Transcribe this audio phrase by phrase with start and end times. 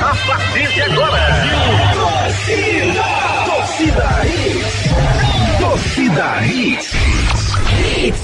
[0.00, 1.22] A partir de agora.
[1.94, 3.04] Torcida.
[3.46, 5.60] Torcida Hits.
[5.60, 8.23] Torcida Hits.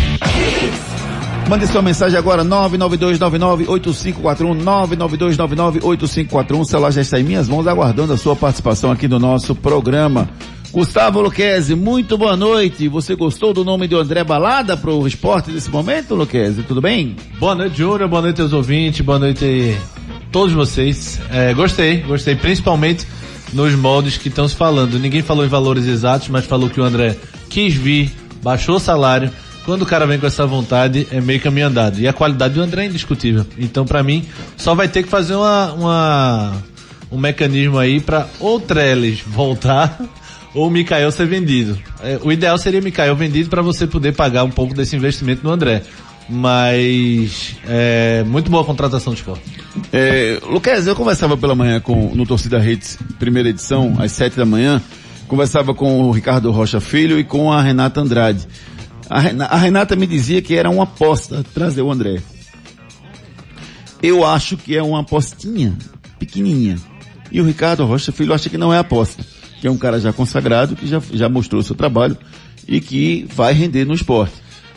[1.48, 6.60] Mande sua mensagem agora, 992998541, 992998541.
[6.60, 10.28] O celular já está em minhas mãos, aguardando a sua participação aqui no nosso programa.
[10.70, 12.86] Gustavo Luquezzi, muito boa noite.
[12.88, 16.62] Você gostou do nome do André Balada para o esporte nesse momento, Luquezzi?
[16.62, 17.16] Tudo bem?
[17.38, 18.08] Boa noite, Júnior.
[18.08, 19.04] Boa noite aos ouvintes.
[19.04, 19.76] Boa noite
[20.32, 21.20] todos vocês.
[21.30, 23.06] É, gostei, gostei, principalmente
[23.52, 24.98] nos moldes que estão se falando.
[24.98, 27.14] Ninguém falou em valores exatos, mas falou que o André
[27.48, 28.10] quis vir,
[28.42, 29.30] baixou o salário.
[29.64, 32.00] Quando o cara vem com essa vontade, é meio caminho andado.
[32.00, 33.46] E a qualidade do André é indiscutível.
[33.56, 34.26] Então, para mim,
[34.56, 36.52] só vai ter que fazer uma, uma
[37.12, 40.00] um mecanismo aí para ou Trellis voltar
[40.54, 41.78] ou o Mikael ser vendido.
[42.02, 45.44] É, o ideal seria o Mikael vendido para você poder pagar um pouco desse investimento
[45.44, 45.82] no André.
[46.32, 49.44] Mas é muito boa a contratação de esporte.
[49.92, 54.46] É, Lucas, eu conversava pela manhã com no Torcida Redes, primeira edição, às sete da
[54.46, 54.80] manhã,
[55.28, 58.48] conversava com o Ricardo Rocha Filho e com a Renata Andrade.
[59.10, 59.18] A,
[59.54, 62.22] a Renata me dizia que era uma aposta trazer o André.
[64.02, 65.76] Eu acho que é uma apostinha
[66.18, 66.76] pequenininha.
[67.30, 69.22] E o Ricardo Rocha Filho acha que não é aposta
[69.62, 72.18] que é um cara já consagrado, que já, já mostrou seu trabalho
[72.66, 74.34] e que vai render no esporte.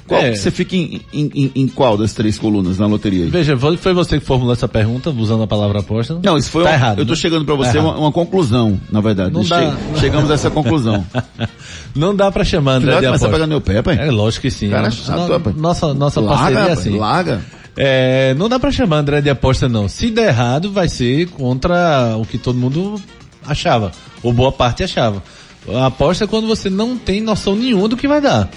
[0.07, 0.35] Qual, é.
[0.35, 3.25] Você fica em, em, em, qual das três colunas na loteria?
[3.27, 6.19] Veja, foi você que formulou essa pergunta usando a palavra aposta?
[6.23, 6.97] Não, isso foi tá um, errado.
[6.99, 7.21] Eu estou né?
[7.21, 9.33] chegando para você tá uma, uma, conclusão, na verdade.
[9.33, 11.03] Não dá, Chegamos a essa conclusão.
[11.95, 13.27] não dá para chamar André Você de aposta.
[13.27, 13.97] a pegar meu pé, pai?
[13.97, 14.69] É lógico que sim.
[14.69, 16.97] Cara, chato, no, nossa nossa larga, parceria é assim.
[16.99, 17.41] Larga.
[17.75, 19.89] É, não dá para chamar André de aposta não.
[19.89, 23.01] Se der errado, vai ser contra o que todo mundo
[23.43, 23.91] achava,
[24.21, 25.23] ou boa parte achava.
[25.67, 28.47] A aposta é quando você não tem noção nenhuma do que vai dar.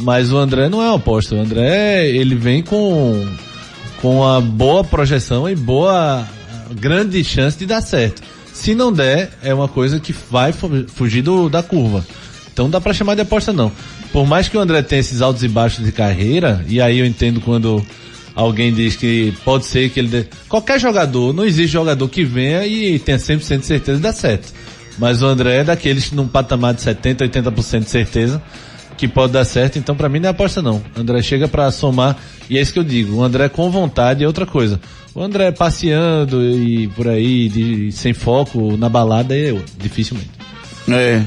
[0.00, 1.34] Mas o André não é uma aposta.
[1.34, 3.26] O André, ele vem com,
[4.00, 6.26] com a boa projeção e boa,
[6.72, 8.22] grande chance de dar certo.
[8.52, 12.04] Se não der, é uma coisa que vai fugir do, da curva.
[12.52, 13.70] Então dá para chamar de aposta não.
[14.12, 17.06] Por mais que o André tenha esses altos e baixos de carreira, e aí eu
[17.06, 17.84] entendo quando
[18.34, 20.26] alguém diz que pode ser que ele dê...
[20.48, 24.52] Qualquer jogador, não existe jogador que venha e tenha 100% de certeza de dar certo.
[24.98, 28.40] Mas o André é daqueles num patamar de 70, 80% de certeza
[28.96, 30.82] que pode dar certo, então para mim não é aposta não.
[30.96, 32.16] André chega para somar
[32.48, 33.16] e é isso que eu digo.
[33.16, 34.80] O André com vontade é outra coisa.
[35.14, 40.30] O André passeando e por aí, de, sem foco na balada é dificilmente.
[40.88, 41.22] É.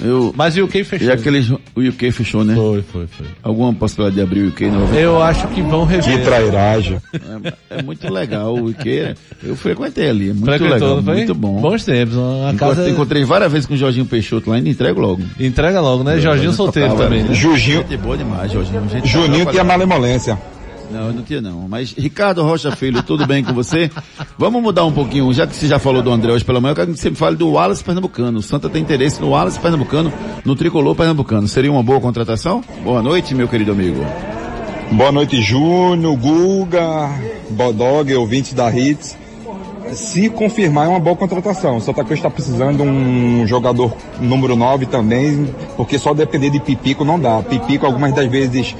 [0.00, 1.08] Eu, Mas o UK fechou.
[1.08, 2.54] e aqueles, o UK fechou, né?
[2.54, 3.26] Foi, foi, foi.
[3.42, 4.86] Alguma possibilidade de abrir o UK não?
[4.94, 6.22] Eu acho que vão rever.
[6.24, 6.98] trairagem.
[7.12, 9.14] É, é muito legal o UK.
[9.42, 11.14] Eu frequentei ali, é muito Frequentou, legal, foi?
[11.14, 11.60] muito bom.
[11.60, 12.16] Bons tempos.
[12.16, 12.88] Uma casa...
[12.88, 15.22] Encontrei várias vezes com o Jorginho Peixoto lá e entrego logo.
[15.38, 16.18] Entrega logo, né?
[16.20, 17.34] Jorginho solteiro tocava, também, né?
[17.34, 18.88] Jujinho, Gente boa demais, Jorginho.
[18.88, 20.38] Gente Juninho tinha malemolência.
[20.92, 21.66] Não, eu não tinha não.
[21.66, 23.90] Mas, Ricardo Rocha Filho, tudo bem com você?
[24.36, 26.76] Vamos mudar um pouquinho, já que você já falou do André hoje pela manhã, eu
[26.76, 28.38] quero que você me fale do Wallace Pernambucano.
[28.38, 30.12] O Santa tem interesse no Wallace Pernambucano,
[30.44, 31.48] no tricolor pernambucano.
[31.48, 32.62] Seria uma boa contratação?
[32.84, 34.04] Boa noite, meu querido amigo.
[34.92, 37.08] Boa noite, Júnior, Guga,
[37.50, 39.21] Bodog, ouvintes da Hits.
[39.94, 41.76] Se confirmar, é uma boa contratação.
[41.76, 46.60] O Santa Cruz está precisando de um jogador número 9 também, porque só depender de
[46.60, 47.42] Pipico não dá.
[47.42, 48.74] Pipico algumas das vezes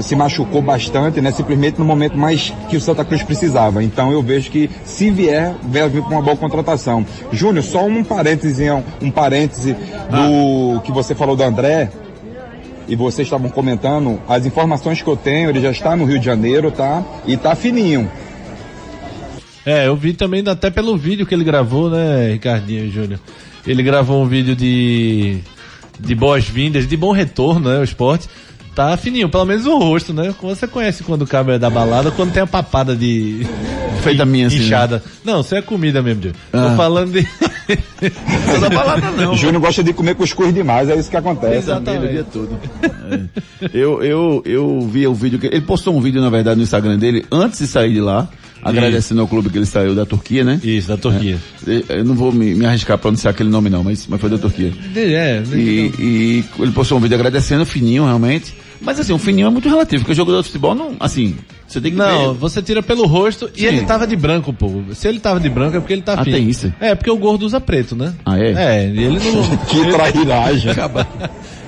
[0.00, 1.30] se machucou bastante, né?
[1.30, 3.82] Simplesmente no momento mais que o Santa Cruz precisava.
[3.82, 7.06] Então eu vejo que se vier, vai vir com uma boa contratação.
[7.32, 8.64] Júnior, só um parêntese,
[9.00, 11.90] um parêntese do que você falou do André
[12.88, 16.24] e vocês estavam comentando, as informações que eu tenho, ele já está no Rio de
[16.24, 17.02] Janeiro, tá?
[17.26, 18.08] E tá fininho.
[19.66, 23.18] É, eu vi também até pelo vídeo que ele gravou, né, Ricardinho Júnior?
[23.66, 25.40] Ele gravou um vídeo de
[25.98, 28.28] de boas-vindas, de bom retorno, né, o esporte.
[28.76, 30.34] Tá fininho, pelo menos o rosto, né?
[30.42, 33.46] Você conhece quando o cabo é da balada, quando tem a papada de
[34.04, 34.64] Feita minha, assim, né?
[34.66, 35.02] inchada.
[35.24, 36.40] Não, isso é comida mesmo, Júnior.
[36.52, 36.68] Ah.
[36.70, 37.26] Tô falando de
[38.52, 39.34] Não da balada não.
[39.34, 41.56] Júnior gosta de comer cuscuz demais, é isso que acontece.
[41.56, 42.04] Exatamente.
[42.04, 42.58] Ele via tudo.
[42.82, 43.68] É.
[43.72, 46.98] Eu, eu, eu vi o vídeo que ele postou um vídeo na verdade no Instagram
[46.98, 48.28] dele antes de sair de lá,
[48.68, 50.60] agradecendo ao clube que ele saiu da Turquia, né?
[50.62, 51.38] Isso, da Turquia.
[51.88, 54.38] Eu não vou me, me arriscar pra anunciar aquele nome não, mas, mas foi da
[54.38, 54.72] Turquia.
[54.94, 58.54] É, E, e ele postou um vídeo agradecendo, fininho realmente.
[58.80, 61.34] Mas assim, o fininho é muito relativo, porque o jogador de futebol não, assim,
[61.66, 62.38] você tem que Não, ver.
[62.38, 63.66] você tira pelo rosto e Sim.
[63.68, 64.82] ele tava de branco, pô.
[64.92, 66.36] Se ele tava de branco é porque ele tá Ah, fino.
[66.36, 66.70] tem isso?
[66.78, 68.12] É, porque o gordo usa preto, né?
[68.24, 68.52] Ah, é?
[68.52, 69.56] É, e ele não.
[69.66, 70.72] Que trairagem.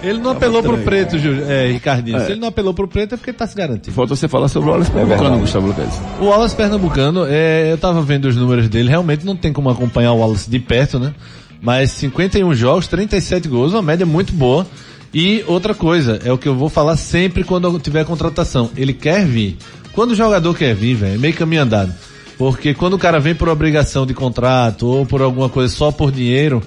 [0.02, 2.20] Ele não apelou pro preto, Ju- é, Ricardinho.
[2.20, 3.92] Se ele não apelou pro preto é porque tá se garantindo.
[3.94, 5.40] Falta você falar sobre o Wallace Pernambucano, verdade.
[5.42, 6.00] Gustavo Lucas.
[6.20, 10.12] O Wallace Pernambucano, é, eu tava vendo os números dele, realmente não tem como acompanhar
[10.12, 11.12] o Wallace de perto, né?
[11.60, 14.66] Mas 51 jogos, 37 gols, uma média muito boa.
[15.12, 18.70] E outra coisa, é o que eu vou falar sempre quando tiver contratação.
[18.76, 19.56] Ele quer vir.
[19.92, 21.92] Quando o jogador quer vir, velho, é meio caminho andado.
[22.36, 26.12] Porque quando o cara vem por obrigação de contrato ou por alguma coisa só por
[26.12, 26.62] dinheiro,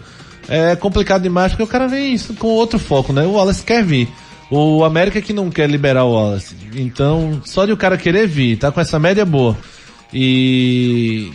[0.47, 3.23] é complicado demais porque o cara vem com outro foco, né?
[3.25, 4.07] O Wallace quer vir.
[4.49, 6.55] O América é que não quer liberar o Wallace.
[6.75, 9.55] Então, só de o cara querer vir, tá com essa média boa.
[10.13, 11.31] E,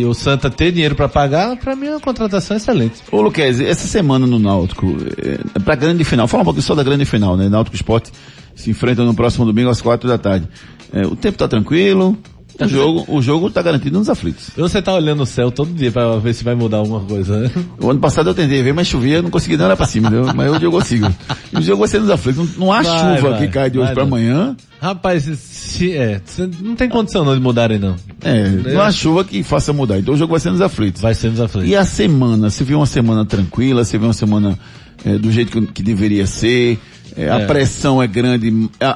[0.00, 3.02] e o Santa ter dinheiro para pagar, para mim é uma contratação excelente.
[3.10, 6.84] Ô Luquezzi, essa semana no Náutico, é, pra grande final, fala um pouquinho só da
[6.84, 7.48] grande final, né?
[7.48, 8.12] Náutico Esporte
[8.54, 10.48] se enfrenta no próximo domingo às quatro da tarde.
[10.92, 12.16] É, o tempo tá tranquilo,
[12.60, 14.50] o jogo, o jogo tá garantido nos aflitos.
[14.56, 17.50] Você tá olhando o céu todo dia para ver se vai mudar alguma coisa, né?
[17.80, 20.32] O ano passado eu tentei ver, mas chovia, não consegui nem olhar pra cima, entendeu?
[20.34, 21.06] mas hoje eu consigo.
[21.52, 22.56] E o jogo vai ser nos aflitos.
[22.56, 24.02] Não, não há Vai, chuva vai, que cai de hoje não.
[24.02, 24.56] amanhã.
[24.80, 27.94] Rapaz, se, é, se- não tem condição não de mudarem não.
[28.22, 29.98] É, não há chuva que faça mudar.
[29.98, 31.00] Então o jogo vai ser nos aflitos.
[31.00, 31.68] Vai ser nos aflitos.
[31.70, 34.58] E a semana, você viu uma semana tranquila, você viu uma semana
[35.04, 36.78] é, do jeito que, que deveria ser,
[37.16, 37.46] é, a É.
[37.46, 38.50] pressão é grande,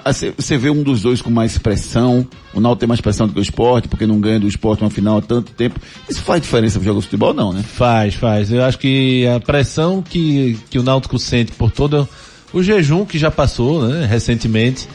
[0.04, 3.32] você você vê um dos dois com mais pressão, o Náutico tem mais pressão do
[3.32, 5.78] que o esporte, porque não ganha do esporte uma final há tanto tempo.
[6.08, 7.62] Isso faz diferença pro jogo de futebol, não, né?
[7.62, 8.50] Faz, faz.
[8.50, 12.08] Eu acho que a pressão que, que o Náutico sente por todo
[12.52, 14.88] o jejum que já passou, né, recentemente,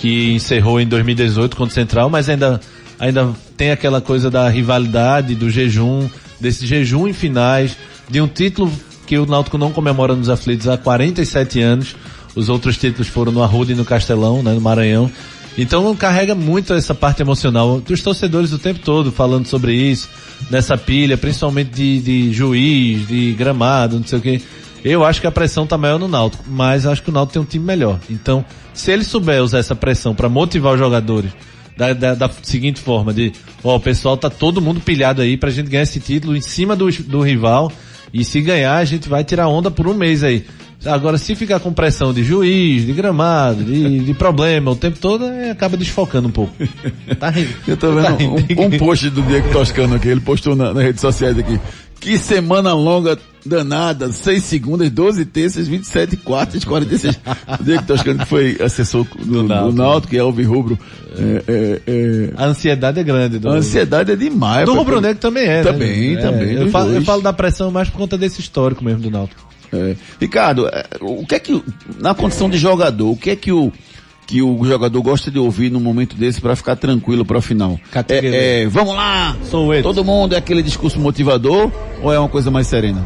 [0.00, 2.60] que encerrou em 2018 contra o Central, mas ainda,
[2.98, 6.08] ainda tem aquela coisa da rivalidade, do jejum,
[6.40, 7.76] desse jejum em finais,
[8.10, 8.72] de um título
[9.06, 11.94] que o Náutico não comemora nos aflitos há 47 anos.
[12.34, 15.10] Os outros títulos foram no Arruda e no Castelão, né, no Maranhão.
[15.56, 20.08] Então carrega muito essa parte emocional dos torcedores o tempo todo falando sobre isso,
[20.50, 24.42] nessa pilha, principalmente de, de juiz, de gramado, não sei o que.
[24.84, 27.42] Eu acho que a pressão tá maior no Náutico, mas acho que o Náutico tem
[27.42, 27.98] um time melhor.
[28.10, 31.30] Então, se ele souber usar essa pressão para motivar os jogadores
[31.76, 35.50] da, da, da seguinte forma, de, ó, o pessoal tá todo mundo pilhado aí pra
[35.50, 37.72] gente ganhar esse título em cima do, do rival,
[38.12, 40.44] e se ganhar a gente vai tirar onda por um mês aí.
[40.86, 45.24] Agora, se ficar com pressão de juiz, de gramado, de, de problema o tempo todo,
[45.24, 46.52] é, acaba desfocando um pouco.
[47.18, 48.60] Tá ri- Eu tô tá vendo rindo.
[48.62, 51.58] um, um post do Diego Toscano aqui, ele postou na- nas redes sociais aqui.
[52.00, 57.18] Que semana longa danada, 6 segundas, 12 terças, 27 quartas, 46.
[57.58, 59.72] O Diego Toscano que foi assessor do, do, Náutico.
[59.78, 60.78] Náutico, que é Alvirrubro.
[61.16, 63.38] É, é, é, A ansiedade é grande.
[63.38, 64.66] Do, a ansiedade é demais.
[64.66, 64.74] do.
[64.74, 65.62] Rubro Negro também é.
[65.62, 66.20] Também, né?
[66.20, 69.10] também, Eu dos falo, eu falo da pressão mais por conta desse histórico mesmo do
[69.10, 69.42] Náutico.
[69.74, 69.96] É.
[70.20, 71.62] Ricardo, é, o que é que,
[71.98, 73.72] na condição de jogador, o que é que o,
[74.26, 77.78] que o jogador gosta de ouvir num momento desse para ficar tranquilo para o final?
[78.08, 79.36] É, é, vamos lá!
[79.50, 79.82] Sou eu.
[79.82, 81.70] Todo mundo é aquele discurso motivador
[82.02, 83.04] ou é uma coisa mais serena?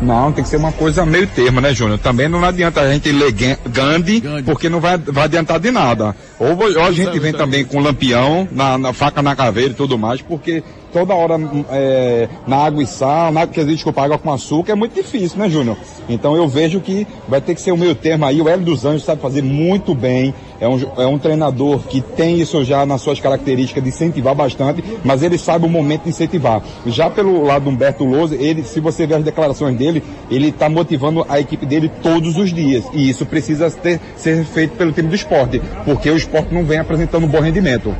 [0.00, 1.98] Não, tem que ser uma coisa meio termo, né, Júnior?
[1.98, 4.42] Também não adianta a gente ler Gan- Gandhi, Gandhi.
[4.44, 6.14] porque não vai, vai adiantar de nada.
[6.38, 9.98] Ou, ou a gente vem também com lampião, na, na faca na caveira e tudo
[9.98, 14.18] mais, porque toda hora hum, é, na água e sal, na, quer dizer, desculpa, água
[14.18, 15.76] com açúcar é muito difícil, né, Júnior?
[16.08, 18.40] Então eu vejo que vai ter que ser o meio termo aí.
[18.40, 20.34] O Hélio dos Anjos sabe fazer muito bem.
[20.60, 24.82] É um, é um treinador que tem isso já nas suas características de incentivar bastante,
[25.04, 26.62] mas ele sabe o momento de incentivar.
[26.86, 30.68] Já pelo lado do Humberto Lousa, ele, se você ver as declarações dele, ele está
[30.68, 32.84] motivando a equipe dele todos os dias.
[32.92, 36.78] E isso precisa ter, ser feito pelo time do esporte, porque o esporte não vem
[36.78, 37.94] apresentando um bom rendimento.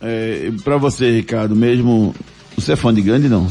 [0.00, 2.14] É, pra você, Ricardo, mesmo,
[2.56, 3.46] você é fã de Gandhi, não?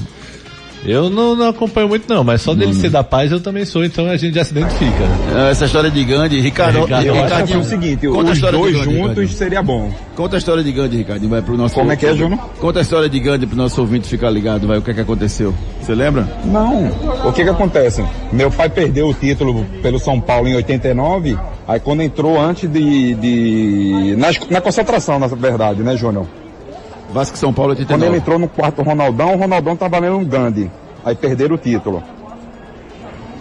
[0.85, 3.83] Eu não, não acompanho muito não, mas só dele ser da paz eu também sou,
[3.83, 5.03] então a gente já se identifica.
[5.35, 8.31] É, Essa história de Gandhi, Ricardo, Ricardo, eu Eu acho que é o seguinte, conta
[8.31, 9.27] os dois Gandhi, juntos Ricardinho.
[9.29, 9.91] seria bom.
[10.15, 11.75] Conta a história de Gandhi, Ricardinho, vai pro nosso...
[11.75, 12.39] Como é que é, Júnior?
[12.59, 15.01] Conta a história de Gandhi pro nosso ouvinte ficar ligado, vai, o que é que
[15.01, 15.53] aconteceu?
[15.81, 16.27] Você lembra?
[16.45, 16.87] Não.
[17.27, 18.03] O que que acontece?
[18.31, 23.15] Meu pai perdeu o título pelo São Paulo em 89, aí quando entrou antes de...
[23.15, 26.25] de na, na concentração, na verdade, né, Júnior?
[27.11, 28.11] Vasco São Paulo Quando 89.
[28.11, 30.69] ele entrou no quarto Ronaldão, o Ronaldão tava lendo um Gandhi.
[31.03, 32.03] Aí perderam o título.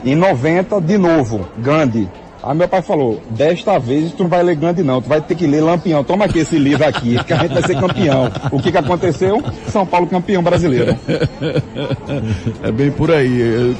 [0.05, 2.09] Em 90, de novo, Gandhi.
[2.43, 5.35] Aí meu pai falou, desta vez tu não vai ler Gandhi não, tu vai ter
[5.35, 6.05] que ler Lampião.
[6.05, 8.31] Toma aqui esse livro aqui, que a gente vai ser campeão.
[8.53, 9.43] O que que aconteceu?
[9.67, 10.97] São Paulo campeão brasileiro.
[12.63, 13.75] É bem por aí.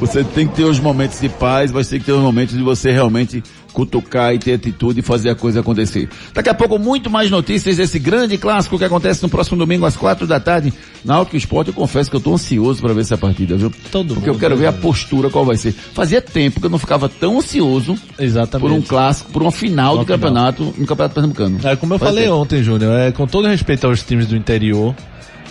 [0.00, 2.62] Você tem que ter os momentos de paz, mas tem que ter os momentos de
[2.62, 3.42] você realmente
[3.76, 6.08] cutucar e ter atitude e fazer a coisa acontecer.
[6.32, 9.94] Daqui a pouco, muito mais notícias desse grande clássico que acontece no próximo domingo às
[9.94, 10.72] quatro da tarde
[11.04, 11.68] na Náutico Esporte.
[11.68, 13.70] Eu confesso que eu estou ansioso para ver essa partida, viu?
[13.92, 14.78] Todo Porque eu mundo, quero ver a né?
[14.80, 15.72] postura qual vai ser.
[15.72, 18.66] Fazia tempo que eu não ficava tão ansioso Exatamente.
[18.66, 21.58] por um clássico, por uma final Uma do campeonato, no Campeonato Pernambucano.
[21.62, 22.36] É, como eu Faz falei tempo.
[22.36, 24.94] ontem, Júnior, é, com todo respeito aos times do interior,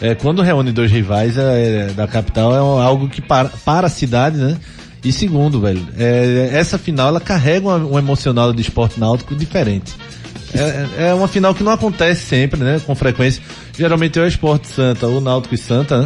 [0.01, 4.37] é, quando reúne dois rivais é, da capital é algo que para, para a cidade,
[4.37, 4.57] né?
[5.05, 9.93] E segundo, velho, é, essa final ela carrega um, um emocional de esporte náutico diferente.
[10.53, 12.81] É, é uma final que não acontece sempre, né?
[12.85, 13.41] Com frequência.
[13.77, 16.01] Geralmente é o Esporte Santa, ou Náutico e Santa,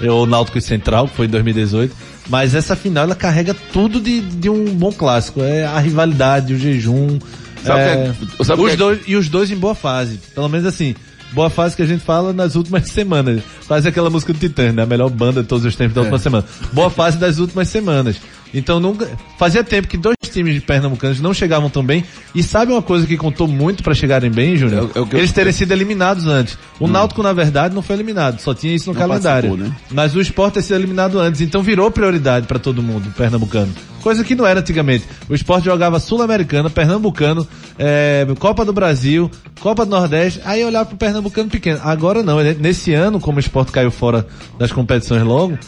[0.00, 0.08] né?
[0.08, 1.94] Ou Náutico e Central, que foi em 2018.
[2.28, 5.42] Mas essa final ela carrega tudo de, de um bom clássico.
[5.42, 7.18] É a rivalidade, o jejum.
[7.64, 9.74] Sabe é, o que é- sabe os que é- dois, e os dois em boa
[9.74, 10.20] fase.
[10.32, 10.94] Pelo menos assim,
[11.32, 13.42] boa fase que a gente fala nas últimas semanas.
[13.66, 14.82] Quase aquela música do Titã, né?
[14.84, 16.04] A melhor banda de todos os tempos da É.
[16.04, 16.44] última semana.
[16.72, 18.16] Boa fase das últimas semanas.
[18.52, 22.04] Então nunca, fazia tempo que dois times de pernambucanos não chegavam tão bem.
[22.34, 24.90] E sabe uma coisa que contou muito pra chegarem bem, Júnior?
[24.94, 26.58] É é Eles terem sido eliminados antes.
[26.80, 28.40] O Náutico, na verdade, não foi eliminado.
[28.40, 29.56] Só tinha isso no Não calendário.
[29.56, 29.72] né?
[29.90, 31.40] Mas o esporte ter sido eliminado antes.
[31.40, 33.72] Então virou prioridade pra todo mundo, pernambucano.
[34.02, 35.04] Coisa que não era antigamente.
[35.28, 37.46] O esporte jogava Sul-Americana, Pernambucano,
[37.78, 41.80] eh, Copa do Brasil, Copa do Nordeste, aí olhava pro Pernambucano pequeno.
[41.82, 44.26] Agora não, nesse ano, como o esporte caiu fora
[44.58, 45.58] das competições logo,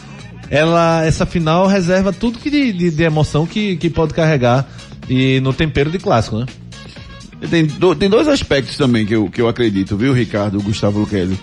[0.51, 4.67] ela, essa final reserva tudo que de, de- de emoção que, que pode carregar
[5.09, 6.45] e no tempero de clássico, né?
[7.49, 11.39] Tem, do- tem dois aspectos também que eu, que eu acredito, viu, Ricardo, Gustavo Luquezzi?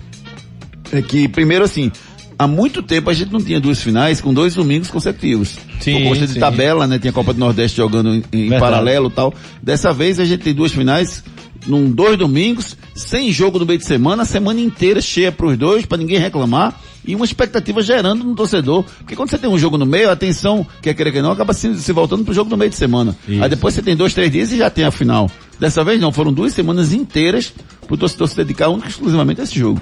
[0.92, 1.90] É que, primeiro assim,
[2.38, 5.56] há muito tempo a gente não tinha duas finais com dois domingos consecutivos.
[5.80, 6.40] Sim, Por conta de sim.
[6.40, 6.98] tabela, né?
[6.98, 9.34] Tinha a Copa do Nordeste jogando em, em paralelo e tal.
[9.62, 11.24] Dessa vez a gente tem duas finais
[11.66, 15.84] num dois domingos, sem jogo no meio de semana, a semana inteira cheia pros dois,
[15.84, 18.84] para ninguém reclamar, e uma expectativa gerando no torcedor.
[18.98, 21.52] Porque quando você tem um jogo no meio, a atenção, quer querer que não, acaba
[21.52, 23.16] se, se voltando pro jogo no meio de semana.
[23.26, 23.42] Isso.
[23.42, 25.30] Aí depois você tem dois, três dias e já tem a final.
[25.58, 27.52] Dessa vez não, foram duas semanas inteiras
[27.86, 29.80] pro torcedor se dedicar única e exclusivamente a esse jogo.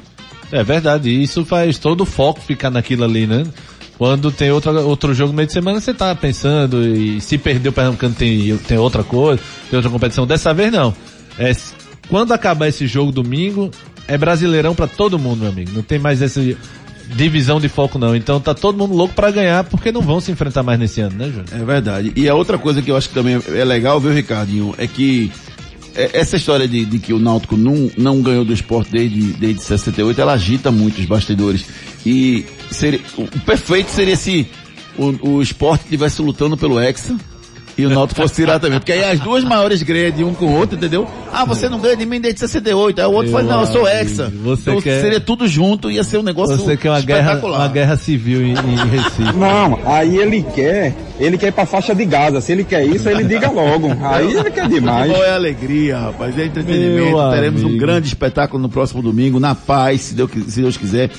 [0.53, 3.45] É verdade, isso faz todo o foco ficar naquilo ali, né?
[3.99, 7.71] Quando tem outra, outro jogo no meio de semana, você tá pensando, e se perder
[7.71, 10.27] o Pernambucano tem, tem outra coisa, tem outra competição.
[10.27, 10.95] Dessa vez não.
[11.39, 11.53] É,
[12.09, 13.71] quando acabar esse jogo domingo,
[14.09, 15.71] é brasileirão pra todo mundo, meu amigo.
[15.75, 16.41] Não tem mais essa
[17.15, 18.15] divisão de foco não.
[18.17, 21.17] Então tá todo mundo louco pra ganhar, porque não vão se enfrentar mais nesse ano,
[21.17, 21.47] né, Júnior?
[21.53, 22.13] É verdade.
[22.17, 25.31] E a outra coisa que eu acho que também é legal, viu, Ricardinho, é que
[25.95, 29.63] é- essa história de, de que o Náutico não, não ganhou do esporte desde, desde
[29.63, 31.65] 68, ela agita muito os bastidores.
[32.05, 34.47] E seria, o perfeito seria se
[34.99, 37.17] o, o esporte estivesse lutando pelo Hexa
[37.79, 38.79] e o Náutico fosse tirar também.
[38.79, 41.07] Porque aí as duas maiores ganham de um com o outro, entendeu?
[41.33, 43.01] Ah, você não ganha de mim desde 68.
[43.01, 44.33] Aí o outro fala, não, eu sou Hexa.
[44.43, 47.59] você então quer- seria tudo junto, ia ser um negócio Você quer uma guerra, espetacular.
[47.61, 49.37] uma guerra civil em, em Recife.
[49.37, 52.41] Não, aí ele quer, ele quer ir pra faixa de Gaza.
[52.41, 53.89] Se ele quer isso, ele diga logo.
[54.03, 55.07] Aí ele quer demais.
[55.09, 57.11] Futebol é alegria, rapaz, é entretenimento.
[57.11, 57.81] Meu Teremos um amigo.
[57.81, 61.11] grande espetáculo no próximo domingo, na paz, se Deus, qui- se Deus quiser.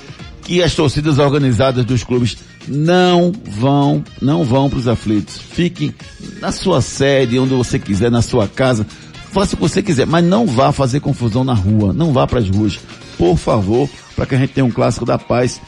[0.41, 2.37] Que as torcidas organizadas dos clubes
[2.67, 5.37] não vão, não vão para os aflitos.
[5.37, 5.93] Fiquem
[6.41, 8.85] na sua sede, onde você quiser, na sua casa.
[9.31, 11.93] Faça o que você quiser, mas não vá fazer confusão na rua.
[11.93, 12.79] Não vá para as ruas.
[13.17, 15.59] Por favor, para que a gente tenha um clássico da paz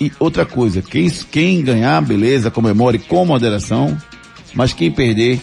[0.00, 3.96] E outra coisa, quem, quem ganhar, beleza, comemore com moderação,
[4.54, 5.40] mas quem perder,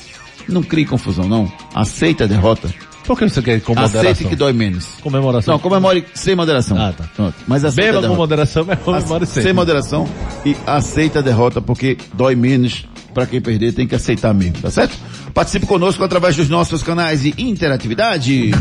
[0.48, 1.51] não crie confusão, não.
[1.74, 2.70] Aceita a derrota.
[3.10, 4.30] Por que você quer com Aceite moderação?
[4.30, 4.86] que dói menos.
[5.01, 5.56] Comemoração.
[5.56, 6.78] Não, comemore sem moderação.
[6.80, 7.06] Ah, tá.
[7.16, 7.34] Pronto.
[7.48, 9.42] Mas aceita Beba com moderação, mas comemore sempre.
[9.42, 10.08] Sem moderação
[10.46, 14.70] e aceita a derrota porque dói menos para quem perder, tem que aceitar mesmo, tá
[14.70, 14.96] certo?
[15.34, 18.51] Participe conosco através dos nossos canais de interatividade.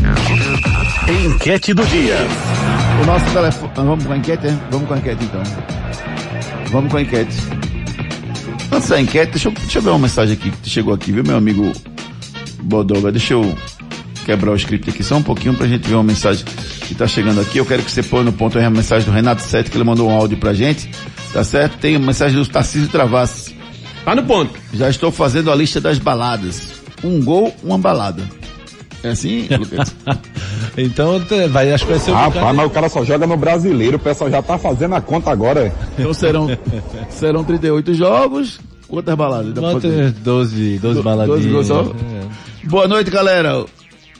[1.25, 2.17] Enquete do dia.
[3.03, 3.71] O nosso telefone.
[3.77, 4.57] Ah, Vamos com a enquete, é?
[4.71, 5.43] Vamos com a enquete então.
[6.71, 7.35] Vamos com a enquete.
[8.71, 11.23] Antes da enquete, deixa eu, deixa eu ver uma mensagem aqui que chegou aqui, viu,
[11.23, 11.71] meu amigo
[12.63, 13.11] Bodoga?
[13.11, 13.55] Deixa eu
[14.25, 16.45] quebrar o script aqui só um pouquinho pra gente ver uma mensagem
[16.87, 17.57] que tá chegando aqui.
[17.57, 19.83] Eu quero que você põe no ponto aí a mensagem do Renato Sete, que ele
[19.83, 20.89] mandou um áudio pra gente,
[21.33, 21.77] tá certo?
[21.77, 23.53] Tem uma mensagem do Tarcísio Travassos.
[24.05, 24.51] Tá no ponto.
[24.73, 26.67] Já estou fazendo a lista das baladas.
[27.03, 28.23] Um gol, uma balada.
[29.03, 29.95] É assim, Lucas?
[30.77, 33.37] Então vai, acho que vai ser o Rapaz, bocado- mas o cara só joga no
[33.37, 35.73] brasileiro, o pessoal já tá fazendo a conta agora.
[35.97, 36.47] Então serão,
[37.09, 38.59] serão 38 jogos.
[38.87, 39.53] Quantas baladas?
[39.73, 40.11] Fazer?
[40.11, 41.43] 12, 12 Do- baladinhas.
[41.43, 41.81] 12 gols só?
[41.83, 42.67] É.
[42.67, 43.65] Boa noite, galera.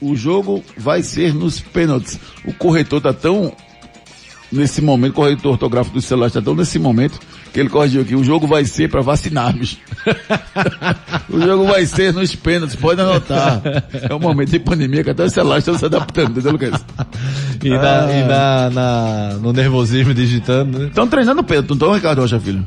[0.01, 2.19] O jogo vai ser nos pênaltis.
[2.45, 3.53] O corretor tá tão
[4.51, 7.19] nesse momento, o corretor ortográfico do celular está tão nesse momento
[7.53, 8.15] que ele corrigiu aqui.
[8.15, 9.77] O jogo vai ser para vacinarmos.
[11.29, 13.61] o jogo vai ser nos pênaltis, pode anotar.
[14.09, 16.83] É um momento de pandemia que até os celulares estão se adaptando, entendeu, Lucas?
[17.63, 18.11] E, na, Ah.
[18.11, 20.87] e na, na- no nervosismo digitando, né?
[20.87, 22.65] Estão treinando pênalti, não estão, Ricardo Rocha Filho?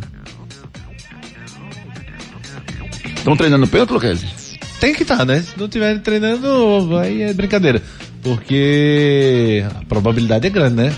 [3.17, 4.42] Estão treinando pênalti, Lucas?
[4.83, 5.39] Tem que estar, né?
[5.39, 7.81] Se não estiverem treinando, aí é brincadeira.
[8.21, 10.93] Porque a probabilidade é grande, né?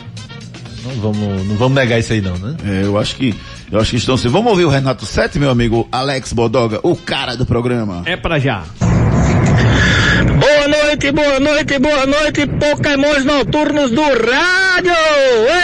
[0.82, 2.56] Não vamos, não vamos negar isso aí não, né?
[2.66, 3.34] É, eu acho que
[3.70, 4.28] eu acho que estão sim.
[4.28, 8.02] Vamos ouvir o Renato Sete, meu amigo Alex Bodoga, o cara do programa.
[8.06, 8.64] É pra já.
[8.80, 14.94] Boa noite, boa noite, boa noite, Pokémons noturnos do rádio!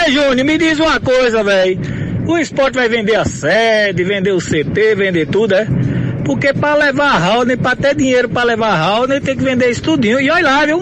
[0.05, 1.79] Ei, Júnior, me diz uma coisa, velho.
[2.27, 5.67] O esporte vai vender a sede, vender o CT, vender tudo, é?
[6.31, 10.17] Porque pra levar Raul, pra ter dinheiro pra levar Raul, tem que vender isso tudinho.
[10.17, 10.79] E olha lá, viu?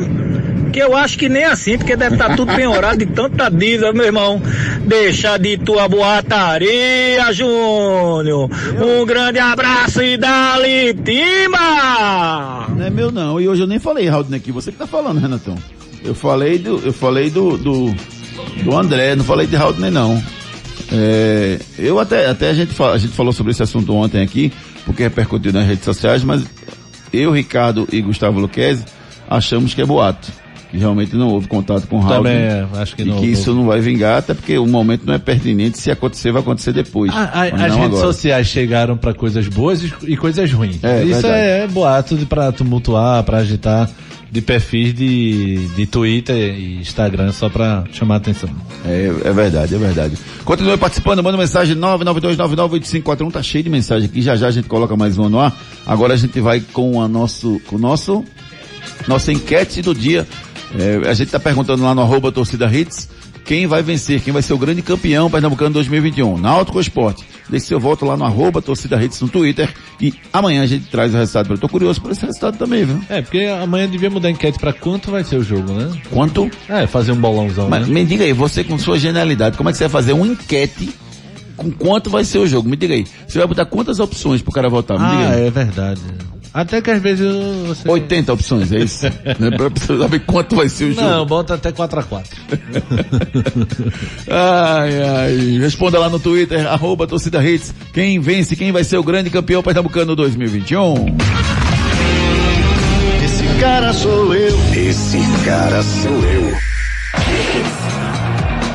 [0.72, 4.06] Que eu acho que nem assim, porque deve estar tudo penhorado de tanta dívida, meu
[4.06, 4.40] irmão.
[4.86, 8.48] Deixa de tua boataria, Júnior.
[8.80, 12.68] Um grande abraço e dá-lhe timba!
[12.70, 13.42] Não é meu não.
[13.42, 15.56] E hoje eu nem falei Raul aqui, você que tá falando, Renatão.
[16.06, 17.96] Eu falei do eu falei do do,
[18.64, 20.22] do André, não falei de Raul não.
[20.92, 24.52] É, eu até até a gente a gente falou sobre esse assunto ontem aqui,
[24.90, 26.44] porque repercutiu nas redes sociais, mas
[27.14, 28.84] eu, Ricardo e Gustavo Luquezzi
[29.30, 30.32] achamos que é boato.
[30.72, 32.18] Que realmente não houve contato com o Raul.
[32.18, 33.20] Também é, acho que e não.
[33.20, 35.80] que isso não vai vingar, até porque o momento não é pertinente.
[35.80, 37.12] Se acontecer, vai acontecer depois.
[37.12, 38.02] A- a- as redes agora.
[38.02, 40.84] sociais chegaram para coisas boas e, e coisas ruins.
[40.84, 41.34] É, Isso verdade.
[41.64, 43.90] é, boato de- pra tumultuar, pra agitar
[44.32, 48.50] de perfis de, de Twitter e Instagram só pra chamar a atenção.
[48.86, 50.18] É, é verdade, é verdade.
[50.46, 54.96] Continue participando, manda mensagem 992998541, tá cheio de mensagem aqui, já já a gente coloca
[54.96, 55.56] mais uma no ar.
[55.86, 58.24] Agora a gente vai com a nosso, com o nosso,
[59.08, 60.28] nossa enquete do dia.
[60.78, 63.10] É, a gente tá perguntando lá no arroba torcida hits,
[63.46, 67.24] quem vai vencer, quem vai ser o grande campeão pernambucano 2021, Náutico ou Esporte.
[67.50, 71.14] Deixe seu voto lá no arroba torcida hits no Twitter e amanhã a gente traz
[71.14, 71.52] o resultado.
[71.54, 73.02] Eu tô curioso por esse resultado também, viu?
[73.10, 75.92] É, porque amanhã devia mudar a enquete pra quanto vai ser o jogo, né?
[76.12, 77.94] Quanto É, fazer um bolãozão, Mas né?
[77.94, 80.90] me diga aí, você com sua genialidade, como é que você vai fazer uma enquete
[81.58, 82.70] com quanto vai ser o jogo?
[82.70, 83.06] Me diga aí.
[83.28, 85.00] Você vai botar quantas opções pro cara votar?
[85.00, 85.48] Me diga Ah, aí.
[85.48, 86.02] é verdade.
[86.54, 87.88] Até que às vezes eu- você...
[87.90, 89.06] 80 opções, é isso?
[89.40, 89.52] né?
[89.56, 91.08] Pra saber quanto vai ser o jogo.
[91.08, 92.24] Não, bota até 4x4.
[94.30, 95.58] Ai, ai.
[95.60, 97.74] Responda lá no Twitter, arroba torcida hits.
[97.94, 101.16] Quem vence, quem vai ser o grande campeão pernambucano 2021?
[103.24, 104.58] Esse cara sou eu.
[104.76, 106.69] Esse cara sou eu.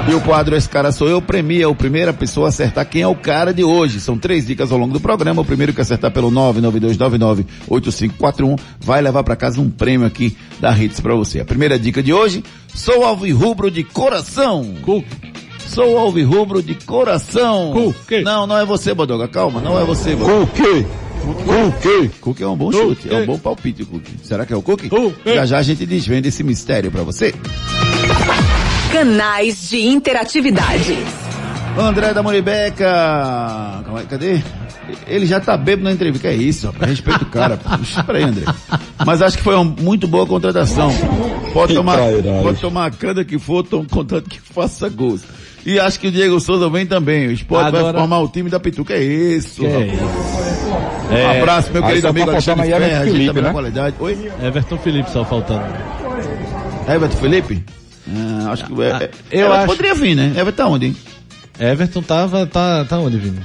[0.07, 3.09] E o quadro Esse Cara Sou Eu premia o primeira pessoa a acertar quem é
[3.09, 4.01] o cara de hoje.
[4.01, 5.41] São três dicas ao longo do programa.
[5.41, 11.01] O primeiro que acertar pelo 992998541 vai levar para casa um prêmio aqui da Hits
[11.01, 11.41] para você.
[11.41, 14.75] A primeira dica de hoje, sou alvirrubro de coração.
[15.67, 17.71] Sou alvirrubro de coração.
[17.73, 18.21] Cookie.
[18.23, 19.27] Não, não é você, Bodoga.
[19.27, 20.43] Calma, não é você, Bodoga.
[20.43, 20.85] O quê?
[22.21, 24.19] Cookie é um bom chute, é um bom palpite, Cookie.
[24.23, 24.91] Será que é o Cookie?
[24.91, 25.35] Cookie.
[25.35, 27.35] Já já a gente desvenda esse mistério para você.
[28.99, 30.97] Canais de interatividade.
[31.77, 32.85] André da Moribeca.
[33.85, 34.41] Calma aí, Cadê?
[35.09, 36.29] Ele já tá bêbado na entrevista.
[36.29, 36.91] Que é isso, rapaz?
[36.93, 37.57] Respeita o cara.
[37.57, 38.45] Puxa, peraí, André.
[39.05, 40.93] Mas acho que foi uma muito boa contratação.
[41.53, 42.43] Pode Que tomar, trairagem.
[42.45, 45.23] pode tomar a cana que for, tão contanto que faça gols.
[45.67, 47.27] E acho que o Diego Souza vem também.
[47.27, 48.95] O esporte vai Agora- formar o time da Pituca.
[48.95, 49.93] É isso, Que é rapaz.
[49.93, 50.05] isso.
[51.11, 53.41] Um É, abraço, meu aí querido amigo Alexandre aí Everton Ferreira, a gente Felipe, tá
[53.41, 53.53] na né?
[53.53, 53.97] qualidade.
[53.99, 54.33] Oi?
[54.41, 55.65] Everton Felipe só faltando.
[56.89, 57.65] Everton Felipe?
[58.09, 60.33] Ah, acho que é, é, eu acho- poderia vir, né?
[60.37, 60.97] Everton tá onde, hein?
[61.59, 63.41] Everton tava, tá, tá onde, Vini?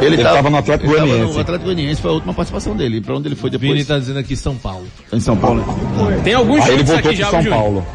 [0.00, 1.32] Ele, Ele tava- tava no Atlético Goianiense.
[1.34, 3.00] No Atlético Goianiense foi a última participação dele.
[3.00, 3.70] Pra onde ele foi depois?
[3.72, 4.86] Vini tá dizendo aqui São Paulo.
[5.12, 5.64] Em São Paulo.
[6.22, 7.58] Tem alguns Aí ele chutes voltou aqui pro já, São Júnior?
[7.60, 7.86] Paulo.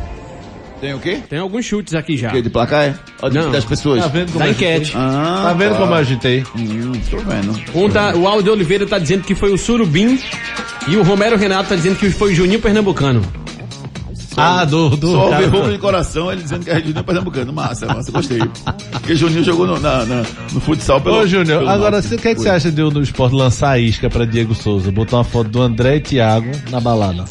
[0.82, 1.20] Tem o quê?
[1.30, 2.30] Tem alguns chutes aqui já.
[2.30, 3.28] Que de placar é?
[3.30, 3.52] De- Não.
[3.52, 4.02] das pessoas.
[4.02, 4.76] Tá vendo como Da eu agitei?
[4.78, 4.94] enquete.
[4.96, 6.44] Ah, Tá vendo como eu agitei?
[6.58, 7.62] Hum, tô vendo.
[7.76, 10.18] Um tá, o Aldo Oliveira tá dizendo que foi o Surubim
[10.88, 13.22] e o Romero Renato tá dizendo que foi o Juninho Pernambucano.
[14.40, 17.54] Ah, do, do Só ouvi roubo de coração ele dizendo que é Juninho Pernambucano.
[17.54, 18.40] Massa, massa, gostei.
[18.92, 20.24] Porque Juninho jogou no, na, na-
[20.54, 21.18] no futsal pelo.
[21.22, 23.80] Ô, Júnior, agora o que, é que você acha de o no esporte lançar a
[23.80, 24.92] isca pra Diego Souza?
[24.92, 27.26] Botar uma foto do André e Thiago na balada.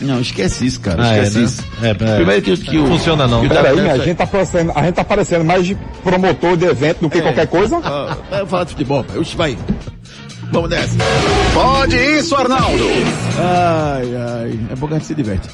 [0.00, 1.02] Não, esquece isso, cara.
[1.02, 1.44] Ah, é, esquece né?
[1.44, 1.64] isso.
[1.82, 2.16] É, é.
[2.16, 2.86] Primeiro que, que o.
[2.86, 3.44] Funciona não.
[3.44, 7.00] o Peraí, Neto- gente tá parecendo, a gente tá parecendo mais de promotor de evento
[7.02, 7.78] do que qualquer coisa.
[7.82, 9.18] Ah, vai falar de futebol, pai.
[9.18, 9.56] Oxe, vai.
[10.52, 10.96] Vamos nessa.
[11.54, 12.84] Pode isso, Arnaldo.
[13.38, 14.58] Ai, ai.
[14.70, 15.48] É bom que a gente se diverte.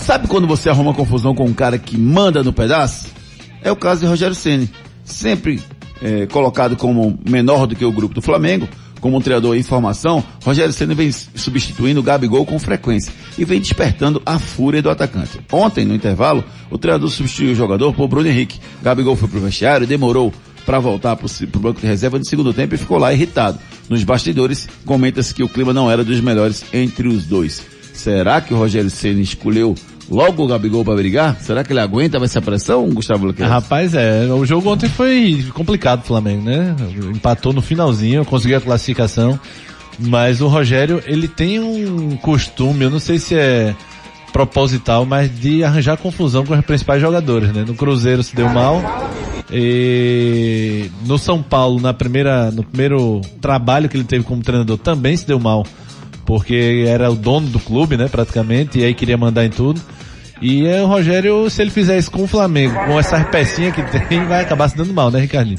[0.00, 3.08] Sabe quando você arruma confusão com um cara que manda no pedaço?
[3.62, 4.68] É o caso de Rogério Ceni,
[5.04, 5.60] Sempre
[6.02, 8.68] eh, colocado como menor do que o grupo do Flamengo,
[9.00, 13.60] como um treinador em formação, Rogério Ceni vem substituindo o Gabigol com frequência e vem
[13.60, 15.40] despertando a fúria do atacante.
[15.52, 18.58] Ontem, no intervalo, o treinador substituiu o jogador por Bruno Henrique.
[18.82, 20.32] Gabigol foi pro vestiário demorou
[20.66, 23.58] para voltar pro, pro banco de reserva no segundo tempo e ficou lá irritado.
[23.88, 27.62] Nos bastidores, comenta-se que o clima não era dos melhores entre os dois.
[27.92, 29.74] Será que o Rogério Ceni escolheu
[30.10, 31.36] logo o Gabigol para brigar?
[31.40, 33.48] Será que ele aguenta essa pressão, Gustavo Luquez?
[33.48, 36.74] Rapaz, é, o jogo ontem foi complicado pro Flamengo, né?
[37.14, 39.38] Empatou no finalzinho, conseguiu a classificação,
[39.98, 43.74] mas o Rogério, ele tem um costume, eu não sei se é
[44.32, 47.64] proposital, mas de arranjar confusão com os principais jogadores, né?
[47.66, 48.80] No Cruzeiro se deu mal,
[49.52, 55.16] e no São Paulo, na primeira, no primeiro trabalho que ele teve como treinador, também
[55.16, 55.66] se deu mal,
[56.30, 59.80] porque era o dono do clube, né, praticamente, e aí queria mandar em tudo.
[60.40, 63.82] E é, o Rogério, se ele fizer isso com o Flamengo, com essas pecinhas que
[64.08, 65.58] tem, vai acabar se dando mal, né, Ricardinho?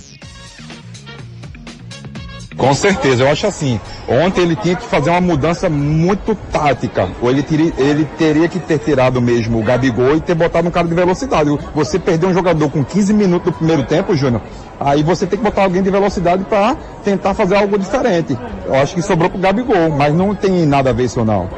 [2.57, 3.79] Com certeza, eu acho assim.
[4.07, 7.09] Ontem ele tinha que fazer uma mudança muito tática.
[7.21, 10.71] Ou ele, teria, ele teria que ter tirado mesmo o Gabigol e ter botado um
[10.71, 11.49] cara de velocidade.
[11.73, 14.41] Você perdeu um jogador com 15 minutos do primeiro tempo, Júnior,
[14.79, 18.37] aí você tem que botar alguém de velocidade para tentar fazer algo diferente.
[18.65, 21.49] Eu acho que sobrou pro Gabigol, mas não tem nada a ver isso não.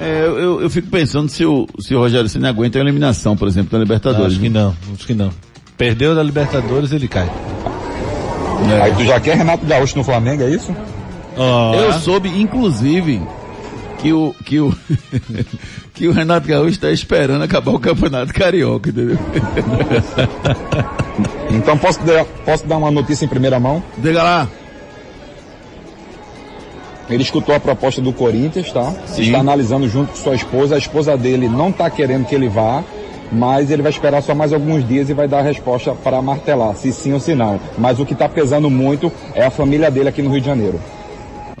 [0.00, 3.46] É, eu, eu- fico pensando se o, se o Rogério Ceni aguenta a eliminação, por
[3.46, 4.32] exemplo, da Libertadores.
[4.32, 5.30] Acho que não, acho que não.
[5.78, 7.30] Perdeu da Libertadores, ele cai.
[8.82, 10.74] Aí tu já quer Renato Gaúcho no Flamengo, é isso?
[11.36, 13.20] Ó, Eu soube, inclusive,
[13.98, 14.74] que o, que o,
[15.94, 19.18] que o Renato Gaúcho está esperando acabar o Campeonato Carioca, entendeu?
[21.50, 23.82] Então posso dar, posso dar uma notícia em primeira mão?
[23.98, 24.48] Diga lá.
[27.08, 28.92] Ele escutou a proposta do Corinthians, tá?
[29.16, 30.74] Está analisando junto com sua esposa.
[30.74, 32.82] A esposa dele não está querendo que ele vá,
[33.32, 36.74] mas ele vai esperar só mais alguns dias e vai dar a resposta para martelar,
[36.76, 37.58] se sim ou se não.
[37.78, 40.80] Mas o que está pesando muito é a família dele aqui no Rio de Janeiro.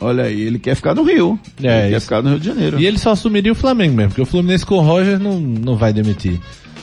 [0.00, 1.38] Olha aí, ele quer ficar no Rio.
[1.62, 2.00] É, ele quer isso.
[2.06, 2.80] ficar no Rio de Janeiro.
[2.80, 5.76] E ele só assumiria o Flamengo mesmo, porque o Fluminense com o Roger não, não
[5.76, 6.38] vai demitir.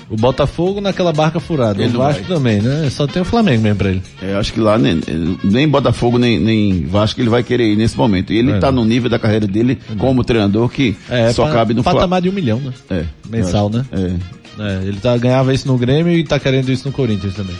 [0.10, 1.82] O Botafogo naquela barca furada.
[1.82, 2.36] Ele o Vasco vai.
[2.36, 2.89] também, né?
[2.89, 4.02] Só tem o Flamengo mesmo pra ele.
[4.22, 5.00] É, acho que lá nem,
[5.41, 8.34] nem Botafogo, nem, nem Vasco ele vai querer ir nesse momento.
[8.34, 8.56] E ele É.
[8.56, 10.98] está no nível da carreira dele como treinador que
[11.34, 12.00] só pa- cabe no Flamengo.
[12.02, 12.74] patamar de um milhão, né?
[12.89, 13.86] É, Mensal, né?
[13.94, 14.40] É.
[14.60, 17.56] É, ele tá, ganhava isso no Grêmio e tá querendo isso no Corinthians também.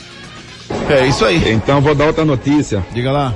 [0.89, 1.51] É isso aí.
[1.54, 2.86] Então vou dar outra notícia.
[2.93, 3.34] Diga lá.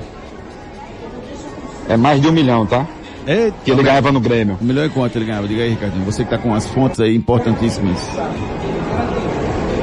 [1.88, 2.86] É mais de um milhão, tá?
[3.28, 4.58] É, Que ele ganhava no Grêmio.
[4.62, 5.48] Um milhão e quanto ele ganhava?
[5.48, 6.06] Diga aí, Ricardinho.
[6.06, 7.98] Você que está com as fontes aí importantíssimas.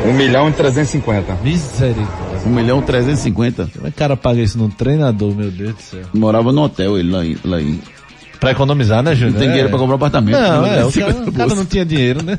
[0.06, 1.36] Um milhão e trezentos e cinquenta.
[1.42, 2.40] misericórdia.
[2.46, 3.68] Um milhão e trezentos e cinquenta.
[3.72, 6.02] Como é que o cara paga isso num treinador, meu Deus do céu?
[6.12, 7.36] Morava no hotel ele lá em...
[7.44, 7.80] Lá em...
[8.42, 9.34] Pra economizar, né, Júnior?
[9.34, 10.36] Não tem dinheiro pra comprar apartamento.
[10.36, 10.80] Não, né?
[10.80, 12.36] é, o cara, no o cara não tinha dinheiro, né?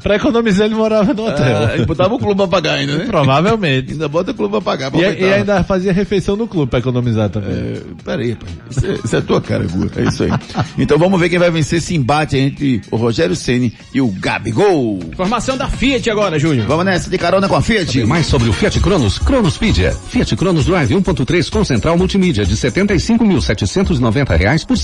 [0.00, 1.56] Pra economizar ele morava no hotel.
[1.56, 3.04] Ah, ele botava o clube pra pagar ainda, né?
[3.04, 3.92] Provavelmente.
[3.92, 4.92] Ainda bota o clube pra pagar.
[4.92, 7.50] Pra E, e ainda fazia refeição no clube pra economizar também.
[7.50, 8.48] É, peraí, pai.
[8.70, 9.90] Isso é, isso é tua cara, Gu.
[9.96, 10.30] É isso aí.
[10.78, 15.00] Então vamos ver quem vai vencer esse embate entre o Rogério Ceni e o Gabigol.
[15.12, 16.66] Informação da Fiat agora, Júnior.
[16.68, 17.92] Vamos nessa de carona com a Fiat.
[17.92, 19.18] Saber mais sobre o Fiat Cronos?
[19.18, 19.92] Cronospedia.
[20.10, 24.82] Fiat Cronos Drive 1.3 com central multimídia de 75.790 reais por R$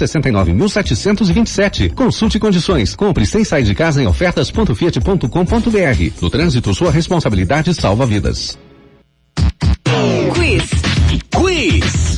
[0.65, 1.95] 69.727.
[1.95, 2.95] Consulte condições.
[2.95, 6.13] Compre sem sair de casa em ofertas.fiat.com.br.
[6.21, 8.59] No trânsito, sua responsabilidade salva vidas.
[10.35, 10.71] Quiz.
[11.31, 12.17] Quiz.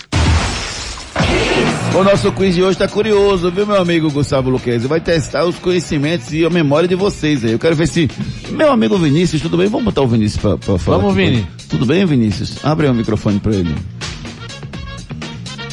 [1.94, 4.86] O nosso quiz de hoje tá curioso, viu, meu amigo Gustavo Luquezzi?
[4.86, 7.52] Vai testar os conhecimentos e a memória de vocês aí.
[7.52, 8.08] Eu quero ver se...
[8.50, 9.68] Meu amigo Vinícius, tudo bem?
[9.68, 10.98] Vamos botar o Vinícius pra, pra falar.
[10.98, 11.46] Vamos, pra Vini.
[11.68, 12.64] Tudo bem, Vinícius?
[12.64, 13.74] Abre o microfone pra ele.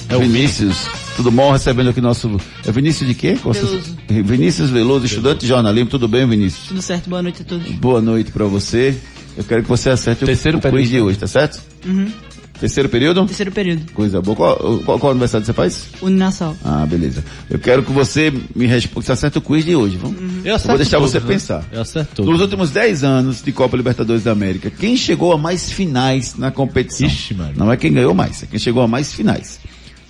[0.10, 0.88] É o Vinícius.
[1.16, 1.52] Tudo bom?
[1.52, 2.38] Recebendo aqui nosso...
[2.66, 3.34] É Vinícius de quê?
[3.36, 3.98] Veloso.
[4.10, 5.90] Vinícius Veloso, estudante de jornalismo.
[5.90, 6.68] Tudo bem, Vinícius?
[6.68, 7.72] Tudo certo, boa noite a todos.
[7.74, 8.96] Boa noite pra você.
[9.38, 11.62] Eu quero que você acerte o, Terceiro o quiz de hoje, tá certo?
[11.86, 12.12] Uhum.
[12.60, 13.26] Terceiro período?
[13.26, 13.92] Terceiro período.
[13.92, 14.36] Coisa boa.
[14.36, 15.88] Qual, qual, qual aniversário você faz?
[16.02, 16.56] Uninassal.
[16.64, 17.24] Ah, beleza.
[17.50, 20.18] Eu quero que você me responda, você acerta o quiz de hoje, vamos?
[20.20, 21.26] Eu Eu vou acerto deixar todos, você né?
[21.28, 21.66] pensar.
[21.72, 22.24] Eu acerto.
[22.24, 26.50] Nos últimos 10 anos de Copa Libertadores da América, quem chegou a mais finais na
[26.50, 27.08] competição?
[27.08, 27.54] Ixi, mano.
[27.58, 29.60] Não é quem ganhou mais, é quem chegou a mais finais.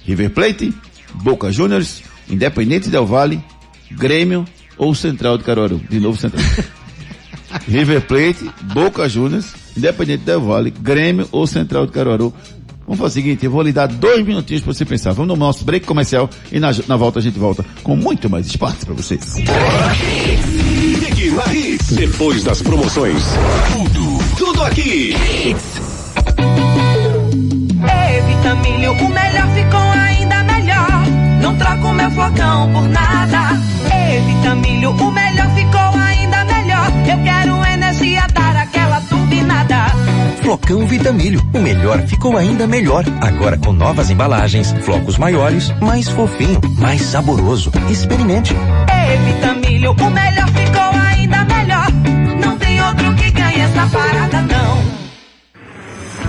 [0.06, 0.72] River Plate,
[1.24, 3.42] Boca Juniors, Independente Del Valle,
[3.92, 4.46] Grêmio
[4.78, 5.82] ou Central de Caruaru?
[5.90, 6.44] De novo Central.
[7.68, 12.34] River Plate, Boca Juniors, Independente Del Valle, Grêmio ou Central de Caruaru.
[12.88, 15.12] Vamos fazer o seguinte, eu vou lhe dar dois minutinhos para você pensar.
[15.12, 18.46] Vamos no nosso break comercial e na, na volta a gente volta com muito mais
[18.46, 19.36] esportes para vocês.
[21.92, 23.24] Depois das promoções.
[23.74, 25.16] Tudo, tudo aqui.
[28.28, 30.15] Vitamilho, o melhor ficou melhor.
[31.46, 33.62] Não troco meu flocão por nada.
[33.94, 36.92] Ei, Vitamilho, o melhor ficou ainda melhor.
[37.08, 39.76] Eu quero energia, dar aquela turbinada.
[40.42, 43.06] Flocão Vitamilho, o melhor ficou ainda melhor.
[43.22, 47.72] Agora com novas embalagens, flocos maiores, mais fofinho, mais saboroso.
[47.92, 48.56] Experimente.
[48.56, 51.92] Ei, Vitamilho, o melhor ficou ainda melhor.
[52.44, 54.85] Não tem outro que ganhe essa parada, não.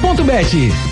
[0.00, 0.91] ponto esporte.bet.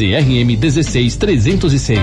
[0.00, 2.00] CRM 16306.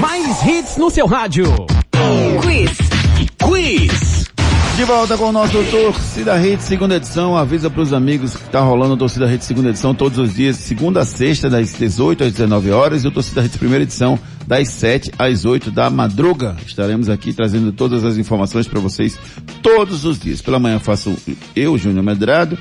[0.00, 1.44] Mais hits no seu rádio.
[2.40, 2.70] Quiz.
[3.42, 4.11] Quiz.
[4.76, 7.36] De volta com o nosso Torcida Rede segunda edição.
[7.36, 10.56] Avisa para os amigos que tá rolando o Torcida Rede segunda edição todos os dias,
[10.56, 14.68] segunda a sexta, das 18 às 19 horas, e o Torcida Rede primeira edição, das
[14.68, 16.56] 7 às 8 da madruga.
[16.66, 19.18] Estaremos aqui trazendo todas as informações para vocês
[19.62, 20.40] todos os dias.
[20.40, 21.14] Pela manhã faço
[21.54, 22.58] eu, Júnior Medrado,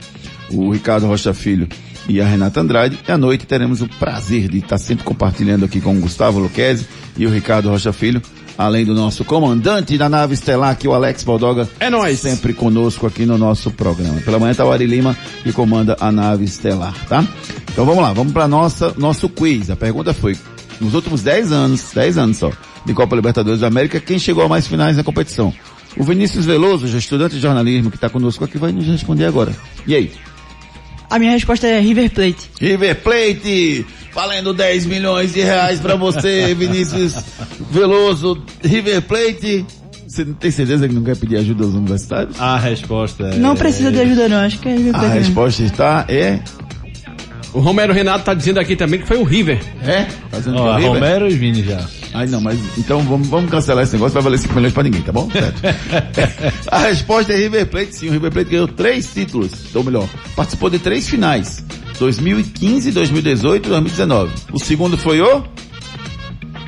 [0.49, 1.69] o Ricardo Rocha Filho
[2.09, 2.99] e a Renata Andrade.
[3.07, 6.85] E à noite teremos o prazer de estar sempre compartilhando aqui com o Gustavo Luquezzi
[7.17, 8.21] e o Ricardo Rocha Filho,
[8.57, 11.69] além do nosso comandante da nave estelar, aqui o Alex Baldoga.
[11.79, 12.19] É nóis.
[12.19, 14.19] Sempre conosco aqui no nosso programa.
[14.21, 17.25] Pela manhã tá o Ari Lima, que comanda a nave estelar, tá?
[17.71, 19.69] Então vamos lá, vamos para nossa nosso quiz.
[19.69, 20.37] A pergunta foi,
[20.79, 22.51] nos últimos 10 anos, 10 anos só,
[22.85, 25.53] de Copa Libertadores da América, quem chegou a mais finais na competição?
[25.97, 29.53] O Vinícius Veloso, já estudante de jornalismo que está conosco aqui, vai nos responder agora.
[29.85, 30.11] E aí?
[31.09, 32.49] A minha resposta é River Plate.
[32.59, 37.15] River Plate, valendo 10 milhões de reais para você, Vinícius
[37.71, 38.41] Veloso.
[38.63, 39.65] River Plate,
[40.07, 42.39] você não tem certeza que não quer pedir ajuda aos universitários?
[42.39, 43.37] A resposta é...
[43.37, 45.15] Não precisa de ajuda não, acho que é River A Plate.
[45.15, 45.27] mesmo.
[45.27, 46.39] resposta está é...
[47.53, 49.61] O Romero Renato tá dizendo aqui também que foi o River.
[49.83, 50.05] É?
[50.29, 50.93] Fazendo Ó, com o River?
[50.93, 51.85] Romero e Vini já.
[52.13, 55.01] Ai não, mas então vamos, vamos cancelar esse negócio, vai valer 5 milhões pra ninguém,
[55.01, 55.29] tá bom?
[55.29, 55.61] Certo.
[56.71, 58.09] a resposta é River Plate, sim.
[58.09, 61.63] O River Plate ganhou três títulos, ou melhor, participou de três finais.
[61.99, 64.31] 2015, 2018 e 2019.
[64.53, 65.43] O segundo foi o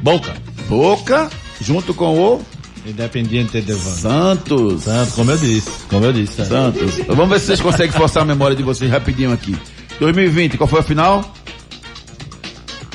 [0.02, 0.34] Boca.
[0.74, 1.30] Boca,
[1.62, 2.42] junto com o
[2.86, 3.92] Independiente de Van.
[3.92, 4.84] Santos.
[4.84, 5.70] Santos, como eu disse.
[5.88, 6.42] Como eu disse.
[6.42, 6.46] é.
[6.46, 6.98] Santos.
[7.08, 9.56] Vamos ver se vocês conseguem forçar a memória de vocês rapidinho aqui.
[10.00, 11.32] 2020, qual foi a final?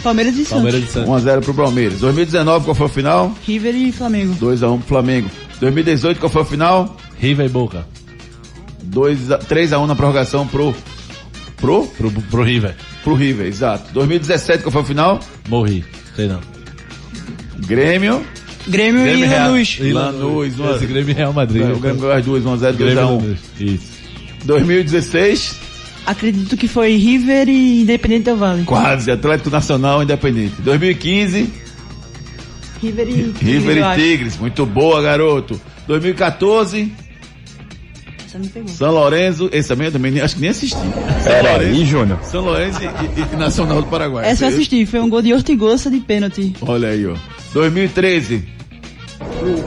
[0.03, 0.51] Palmeiras e Santos.
[0.51, 1.09] Palmeiras de Santos.
[1.09, 2.01] 1x0 pro Palmeiras.
[2.01, 3.35] 2019, qual foi a final?
[3.47, 4.35] River e Flamengo.
[4.35, 5.31] 2x1 pro Flamengo.
[5.61, 6.97] 2018, qual foi a final?
[7.19, 7.87] River e Boca.
[8.91, 10.75] 3x1 na prorrogação pro.
[11.57, 11.87] Pro?
[11.87, 12.75] Pro, pro River.
[13.03, 13.93] Pro River, exato.
[13.93, 15.21] 2017, qual foi a final?
[15.49, 15.85] Morri.
[16.15, 16.58] Sei não.
[17.67, 18.25] Grêmio.
[18.67, 19.51] Grêmio, Grêmio e Real.
[19.53, 19.79] Lanús.
[19.81, 20.79] E Lanús, Esse mano.
[20.87, 21.63] Grêmio e Real Madrid.
[21.63, 22.97] É, o Grêmio ganhou as duas, 1x0, Grêmio e 2x1.
[22.97, 23.39] Lanús.
[23.61, 23.99] Isso.
[24.45, 25.55] 2016,
[26.07, 28.65] Acredito que foi River e Independente Del Vale.
[28.65, 29.11] quase.
[29.11, 30.55] Atlético Nacional Independente.
[30.63, 31.51] 2015,
[32.83, 34.01] River e River eu e acho.
[34.01, 34.37] Tigres.
[34.39, 35.61] Muito boa, garoto.
[35.87, 36.91] 2014,
[38.29, 38.69] Essa me pegou.
[38.69, 39.49] São Lourenço.
[39.53, 40.77] Esse também eu também acho que nem assisti.
[40.77, 40.93] São
[41.25, 42.19] Pera Lourenço, aí, Júnior.
[42.23, 42.87] São Lourenço e,
[43.21, 44.29] e- e Nacional do Paraguai.
[44.29, 46.55] Essa eu assisti, foi um gol de Ortigosa de pênalti.
[46.61, 47.15] Olha aí, ó.
[47.55, 48.45] 2013.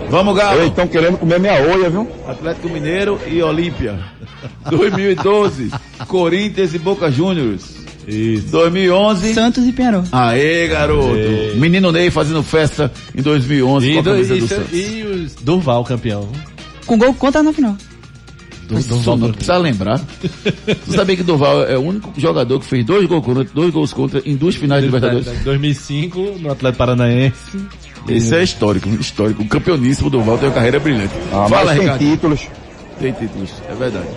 [0.09, 0.67] Vamos, Eles Galo.
[0.67, 2.07] estão querendo comer minha olha, viu?
[2.27, 3.99] Atlético Mineiro e Olímpia.
[4.69, 5.71] 2012,
[6.07, 7.81] Corinthians e Boca Juniors.
[8.07, 8.47] Isso.
[8.51, 10.03] 2011, Santos e Penharol.
[10.11, 11.13] Aê, garoto.
[11.13, 11.53] Aê.
[11.55, 14.73] Menino Ney fazendo festa em 2011 com E, a do, camisa e, do seu- Santos.
[14.73, 16.27] e os Durval campeão.
[16.85, 17.77] Com gol contra na final.
[18.75, 19.99] Du- Durval não precisa lembrar.
[19.99, 23.93] tu sabia que Durval é o único jogador que fez dois gols contra, dois gols
[23.93, 25.27] contra em duas finais de Libertadores?
[25.43, 27.35] 2005 no Atlético Paranaense.
[28.07, 29.43] Esse é histórico, histórico.
[29.43, 31.13] O campeoníssimo Durval tem uma carreira brilhante.
[31.31, 31.99] Ah, Fala, mas tem Ricardo.
[31.99, 32.47] títulos.
[32.99, 34.07] Tem títulos, é verdade.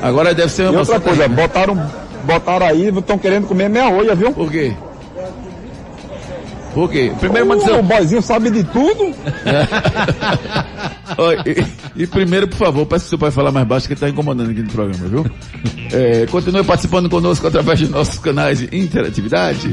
[0.00, 1.42] Agora deve ser E uma outra emoção coisa, terrível.
[1.46, 1.90] botaram,
[2.24, 4.32] botaram aí, estão querendo comer minha olha, viu?
[4.32, 4.72] Por quê?
[6.74, 7.12] Por quê?
[7.20, 7.82] Primeiro manda O seu...
[7.82, 9.14] boizinho sabe de tudo.
[11.44, 14.08] E, e primeiro, por favor, peço que seu pai falar mais baixo que ele está
[14.08, 15.26] incomodando aqui no programa, viu?
[15.92, 19.68] É, continue participando conosco através de nossos canais de interatividade.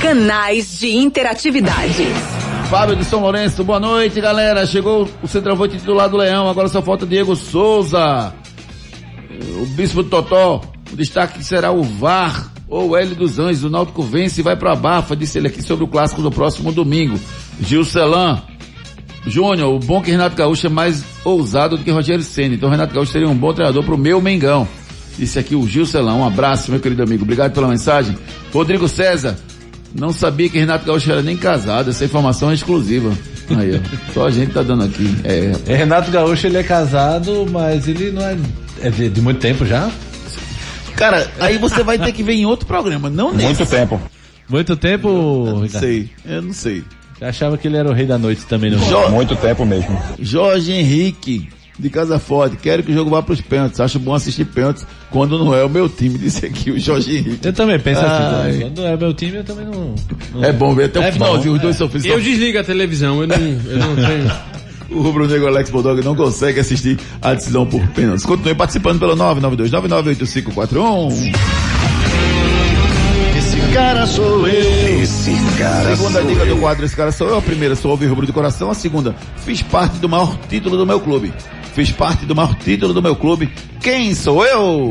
[0.00, 2.06] Canais de interatividade.
[2.70, 4.64] Fábio de São Lourenço, boa noite, galera.
[4.64, 8.32] Chegou o centroavante titular do Leão, agora só falta Diego Souza.
[9.60, 13.64] O Bispo Totó, o destaque será o VAR ou o Hélio dos Anjos.
[13.64, 16.30] O Náutico vence e vai para a Bafa, disse ele aqui sobre o clássico do
[16.30, 17.20] próximo domingo.
[17.60, 18.42] Gilcelan,
[19.26, 22.54] Júnior, o bom que Renato Gaúcho é mais ousado do que Rogério Senna.
[22.54, 24.66] Então Renato Gaúcho seria um bom treinador pro meu Mengão.
[25.18, 26.20] Disse aqui o Gilcelão.
[26.20, 27.22] Um abraço, meu querido amigo.
[27.22, 28.16] Obrigado pela mensagem.
[28.50, 29.36] Rodrigo César,
[29.94, 31.90] não sabia que Renato Gaúcho era nem casado.
[31.90, 33.12] Essa informação é exclusiva.
[33.50, 33.80] Aí, ó.
[34.14, 35.14] Só a gente tá dando aqui.
[35.24, 38.36] É, É, Renato Gaúcho, ele é casado, mas ele não é.
[38.80, 39.90] É de, de muito tempo já?
[41.10, 43.46] Cara, aí você vai ter que ver em outro programa, não nesse.
[43.46, 44.00] Muito tempo.
[44.48, 45.08] Muito tempo,
[45.46, 45.84] Não Ricardo?
[45.84, 46.82] sei, eu não sei.
[47.20, 48.78] Eu achava que ele era o rei da noite também, não?
[48.78, 49.96] Jo- Muito tempo mesmo.
[50.18, 53.80] Jorge Henrique, de Casa Forte, quero que o jogo vá pros pênaltis.
[53.80, 57.46] Acho bom assistir pênaltis quando não é o meu time, disse aqui o Jorge Henrique.
[57.46, 58.22] Eu também penso assim.
[58.24, 58.42] Ai.
[58.52, 58.60] também.
[58.60, 59.94] Quando é meu time, eu também não.
[60.34, 61.78] não- É bom ver até o É finalzinho, bom, os dois é.
[61.78, 64.30] são Eu desligo a televisão, eu não, eu não tenho.
[64.94, 68.24] O Rubro Negro Alex Bulldog não consegue assistir a decisão por pênaltis.
[68.24, 71.34] Continue participando pelo 992998541.
[73.38, 75.02] Esse cara sou eu.
[75.02, 76.54] Esse cara Segunda sou dica eu.
[76.54, 77.38] do quadro, esse cara sou eu.
[77.38, 78.70] A primeira, sou ouvir rubro de coração.
[78.70, 81.32] A segunda, fiz parte do maior título do meu clube.
[81.74, 83.50] Fiz parte do maior título do meu clube.
[83.80, 84.90] Quem sou eu?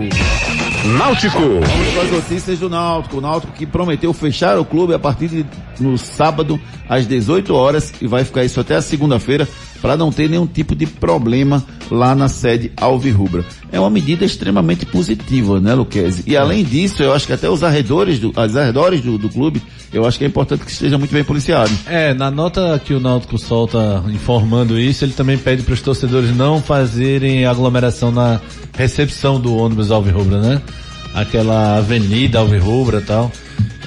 [0.97, 1.37] Náutico.
[1.39, 3.17] Vamos com as notícias do Náutico.
[3.17, 5.45] O Náutico que prometeu fechar o clube a partir de
[5.79, 6.59] no sábado
[6.89, 9.47] às 18 horas e vai ficar isso até a segunda-feira
[9.81, 13.43] para não ter nenhum tipo de problema lá na sede Alvirrubra.
[13.71, 16.23] É uma medida extremamente positiva, né, Luquezzi?
[16.27, 19.61] E além disso, eu acho que até os arredores do, os arredores do, do clube,
[19.91, 21.71] eu acho que é importante que esteja muito bem policiado.
[21.87, 26.35] É, na nota que o Náutico solta informando isso, ele também pede para os torcedores
[26.35, 28.39] não fazerem aglomeração na
[28.77, 30.61] recepção do ônibus Alvirrubra, né?
[31.13, 33.31] Aquela avenida Alvirrubra e tal.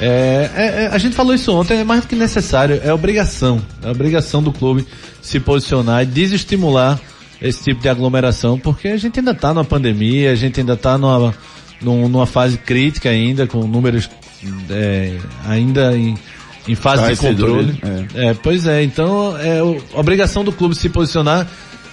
[0.01, 3.61] É, é, é, a gente falou isso ontem, é mais do que necessário, é obrigação.
[3.83, 4.87] É obrigação do clube
[5.23, 7.01] se posicionar e desestimular
[7.41, 10.97] esse tipo de aglomeração, porque a gente ainda está numa pandemia, a gente ainda está
[10.97, 11.35] numa,
[11.81, 14.09] num- numa fase crítica ainda, com números
[14.71, 16.17] é, ainda em,
[16.69, 18.07] em fase de Estarrecedores, controle.
[18.15, 19.61] É, pois é, então é
[19.95, 21.47] obrigação do clube se posicionar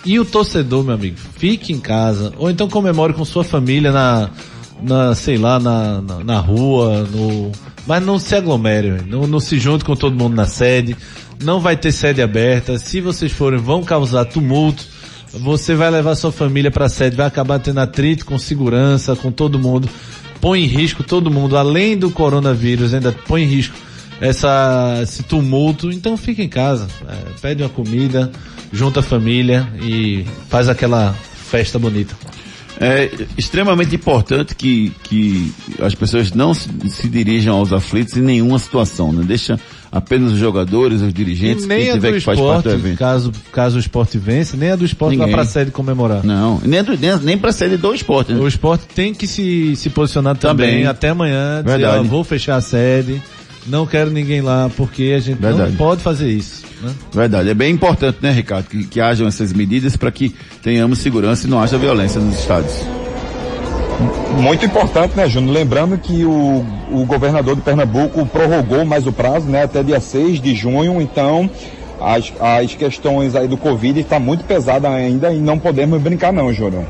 [0.06, 4.30] e o torcedor, meu amigo, fique em casa, ou então comemore com sua família na,
[4.82, 7.52] na sei lá, na, na, na rua, no,
[7.86, 10.96] mas não se aglomere, não, não se junte com todo mundo na sede,
[11.44, 14.86] não vai ter sede aberta, se vocês forem vão causar tumulto,
[15.34, 19.32] você vai levar sua família para a sede, vai acabar tendo atrito com segurança, com
[19.32, 19.90] todo mundo,
[20.40, 23.76] põe em risco todo mundo, além do coronavírus, ainda põe em risco
[24.20, 28.32] essa, esse tumulto, então fica em casa, é, pede uma comida,
[28.72, 31.14] junta a família e faz aquela
[31.50, 32.16] festa bonita.
[32.84, 38.58] É extremamente importante que, que as pessoas não se, se dirijam aos aflitos em nenhuma
[38.58, 39.24] situação, né?
[39.26, 39.60] Deixa
[39.92, 42.98] apenas os jogadores, os dirigentes, quem a tiver que faz parte esporte, do evento.
[42.98, 45.28] caso, caso o esporte vence, nem a do esporte Ninguém.
[45.28, 46.24] vai pra sede comemorar.
[46.26, 48.40] Não, nem, do- nem, nem pra sede do esporte, né?
[48.40, 50.86] O esporte tem que se, se posicionar também, Também.
[50.88, 52.08] até amanhã, dizer, Verdade.
[52.08, 53.22] vou fechar a sede,
[53.68, 55.72] não quero ninguém lá, porque a gente Verdade.
[55.72, 56.64] não pode fazer isso.
[56.82, 56.94] Né?
[57.14, 57.50] Verdade.
[57.50, 61.50] É bem importante, né, Ricardo, que, que hajam essas medidas para que tenhamos segurança e
[61.50, 62.74] não haja violência nos estádios.
[64.40, 65.54] Muito importante, né, Júnior?
[65.54, 70.42] Lembrando que o, o governador de Pernambuco prorrogou mais o prazo, né, até dia 6
[70.42, 71.50] de junho, então
[72.00, 76.52] as, as questões aí do Covid está muito pesada ainda e não podemos brincar não,
[76.52, 76.86] Júnior.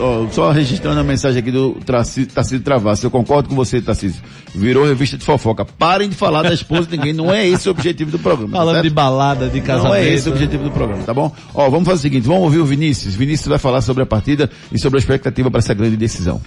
[0.00, 4.20] Ó, só registrando a mensagem aqui do Tarcísio Travassi, eu concordo com você, Tarcísio.
[4.54, 5.64] Virou revista de fofoca.
[5.64, 8.50] Parem de falar da esposa de ninguém, não é esse o objetivo do programa.
[8.50, 8.88] Falando certo?
[8.88, 9.88] de balada, de casamento.
[9.88, 11.32] Não é esse o objetivo do programa, tá bom?
[11.54, 13.14] Ó, vamos fazer o seguinte, vamos ouvir o Vinícius.
[13.14, 16.40] Vinícius vai falar sobre a partida e sobre a expectativa para essa grande decisão.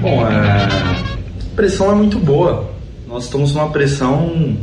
[0.00, 0.34] Bom, é...
[0.34, 2.70] a pressão é muito boa.
[3.08, 4.56] Nós estamos numa pressão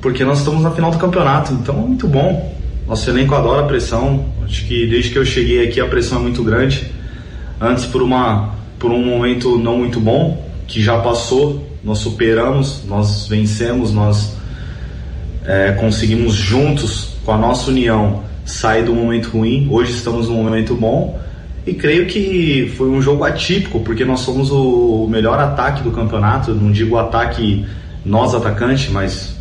[0.00, 2.54] porque nós estamos na final do campeonato, então é muito bom.
[2.86, 4.26] Nosso elenco adora a pressão.
[4.44, 6.90] Acho que desde que eu cheguei aqui a pressão é muito grande.
[7.60, 13.26] Antes por uma por um momento não muito bom que já passou, nós superamos, nós
[13.28, 14.36] vencemos, nós
[15.44, 19.68] é, conseguimos juntos com a nossa união sair do momento ruim.
[19.70, 21.18] Hoje estamos num momento bom
[21.66, 26.54] e creio que foi um jogo atípico porque nós somos o melhor ataque do campeonato.
[26.54, 27.64] Não digo ataque
[28.04, 29.34] nós atacante, mas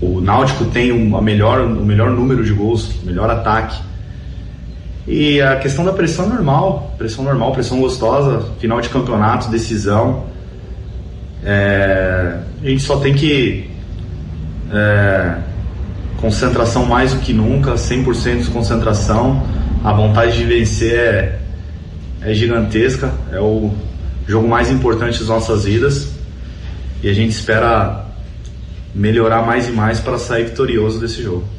[0.00, 3.80] o Náutico tem um, a melhor, o melhor número de gols, o melhor ataque.
[5.06, 10.24] E a questão da pressão normal, pressão normal, pressão gostosa, final de campeonato, decisão.
[11.44, 13.70] É, a gente só tem que
[14.72, 15.36] é,
[16.20, 19.46] concentração mais do que nunca, 100% de concentração.
[19.84, 21.38] A vontade de vencer é,
[22.22, 23.72] é gigantesca, é o
[24.26, 26.10] jogo mais importante das nossas vidas.
[27.00, 28.06] E a gente espera
[28.92, 31.55] melhorar mais e mais para sair vitorioso desse jogo.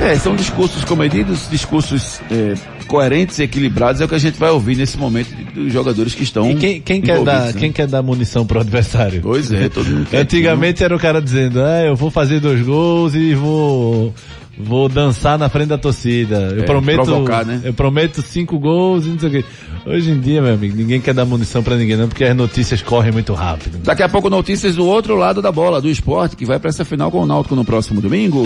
[0.00, 2.54] É, são discursos comedidos, discursos é,
[2.86, 6.22] coerentes e equilibrados, é o que a gente vai ouvir nesse momento dos jogadores que
[6.22, 6.50] estão.
[6.50, 7.52] E quem, quem quer dar, né?
[7.54, 9.20] quem quer dar munição pro adversário?
[9.22, 10.18] Pois é, todo mundo quer.
[10.18, 14.12] Antigamente era o cara dizendo, ah, eu vou fazer dois gols e vou
[14.58, 16.54] vou dançar na frente da torcida.
[16.56, 17.60] Eu É, prometo, provocar, né?
[17.64, 19.44] eu prometo cinco gols e não sei o quê.
[19.84, 22.82] Hoje em dia, meu amigo, ninguém quer dar munição pra ninguém não, porque as notícias
[22.82, 23.78] correm muito rápido.
[23.82, 26.84] Daqui a pouco notícias do outro lado da bola, do esporte, que vai para essa
[26.84, 28.44] final com o Náutico no próximo domingo.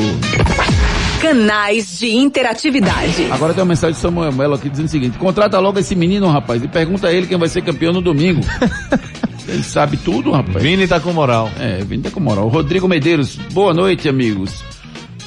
[1.21, 3.31] Canais de interatividade.
[3.31, 6.29] Agora tem uma mensagem de Samuel Melo aqui dizendo o seguinte: contrata logo esse menino,
[6.29, 8.41] rapaz, e pergunta a ele quem vai ser campeão no domingo.
[9.47, 10.63] ele sabe tudo, rapaz.
[10.63, 11.51] Vini tá com moral.
[11.59, 12.49] É, Vini tá com moral.
[12.49, 14.65] Rodrigo Medeiros, boa noite, amigos.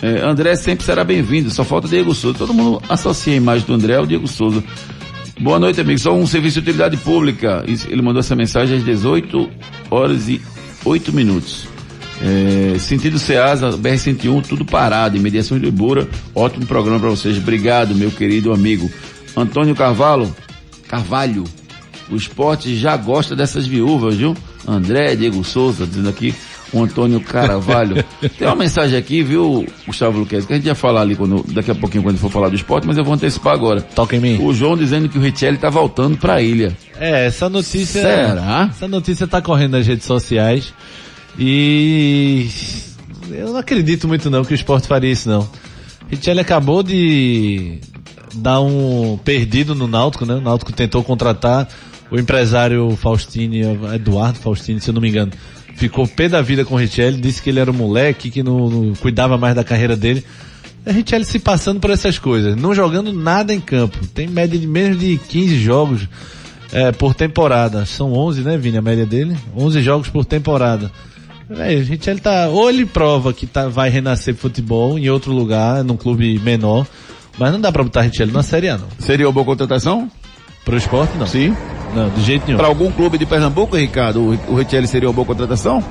[0.01, 2.39] É, André sempre será bem-vindo, só falta Diego Souza.
[2.39, 4.63] Todo mundo associa a imagem do André ao Diego Souza.
[5.39, 6.01] Boa noite, amigos.
[6.01, 7.63] Só um serviço de utilidade pública.
[7.67, 9.49] Ele mandou essa mensagem às 18
[9.91, 10.41] horas e
[10.83, 11.72] 8 minutos.
[12.21, 16.07] É, sentido Ceasa, BR-101, tudo parado, em mediações do Ibura.
[16.33, 17.37] Ótimo programa para vocês.
[17.37, 18.89] Obrigado, meu querido amigo.
[19.35, 20.33] Antônio Carvalho,
[20.87, 21.43] Carvalho,
[22.09, 24.35] o esporte já gosta dessas viúvas, viu?
[24.67, 26.33] André, Diego Souza, dizendo aqui,
[26.71, 28.03] o Antônio Carvalho.
[28.37, 31.71] Tem uma mensagem aqui, viu, Gustavo Luquez, que a gente ia falar ali quando, daqui
[31.71, 33.81] a pouquinho quando for falar do esporte, mas eu vou antecipar agora.
[33.81, 34.39] Toca em mim.
[34.41, 36.75] O João dizendo que o Richelli tá voltando pra ilha.
[36.99, 38.01] É, essa notícia.
[38.01, 38.69] Será?
[38.69, 40.73] Essa notícia tá correndo nas redes sociais.
[41.37, 42.47] E
[43.31, 45.47] eu não acredito muito não que o esporte faria isso não.
[46.09, 47.79] Richelli acabou de
[48.35, 50.35] dar um perdido no Náutico, né?
[50.35, 51.67] O Náutico tentou contratar
[52.11, 53.61] o empresário Faustini,
[53.95, 55.31] Eduardo Faustini, se eu não me engano.
[55.75, 58.69] Ficou pé da vida com o Richelli, disse que ele era um moleque, que não,
[58.69, 60.23] não cuidava mais da carreira dele.
[60.85, 64.05] A Richelli se passando por essas coisas, não jogando nada em campo.
[64.07, 66.07] Tem média de menos de 15 jogos
[66.71, 67.85] é, por temporada.
[67.85, 69.35] São 11, né, Vini, a média dele?
[69.55, 70.91] 11 jogos por temporada.
[71.49, 75.83] Véi, a Richelli tá, ou ele prova que tá, vai renascer futebol em outro lugar,
[75.83, 76.87] num clube menor,
[77.37, 78.87] mas não dá pra botar Richelli na Série A, não.
[78.99, 80.09] Seria uma boa contratação?
[80.63, 81.27] Pro esporte, não.
[81.27, 81.55] Sim.
[81.93, 82.57] Não, de jeito nenhum.
[82.57, 85.83] Para algum clube de Pernambuco, Ricardo, o, o Richelli seria uma boa contratação?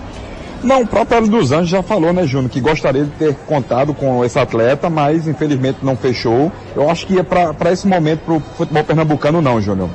[0.62, 3.92] Não, o próprio Hélio dos Anjos já falou, né, Júnior, que gostaria de ter contado
[3.92, 6.52] com esse atleta, mas infelizmente não fechou.
[6.74, 9.90] Eu acho que ia para esse momento pro futebol pernambucano não, Júnior.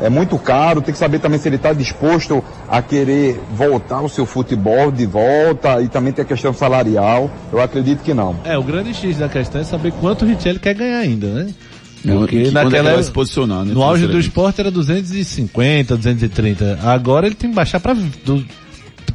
[0.00, 4.08] É muito caro, tem que saber também se ele está disposto a querer voltar ao
[4.08, 7.30] seu futebol de volta e também tem a questão salarial.
[7.52, 8.36] Eu acredito que não.
[8.44, 11.52] É, o grande X da questão é saber quanto o Richelli quer ganhar ainda, né?
[12.02, 16.78] Porque e é que naquela se posicionar, né, no auge do esporte era 250, 230.
[16.82, 18.44] Agora ele tem que baixar pra do-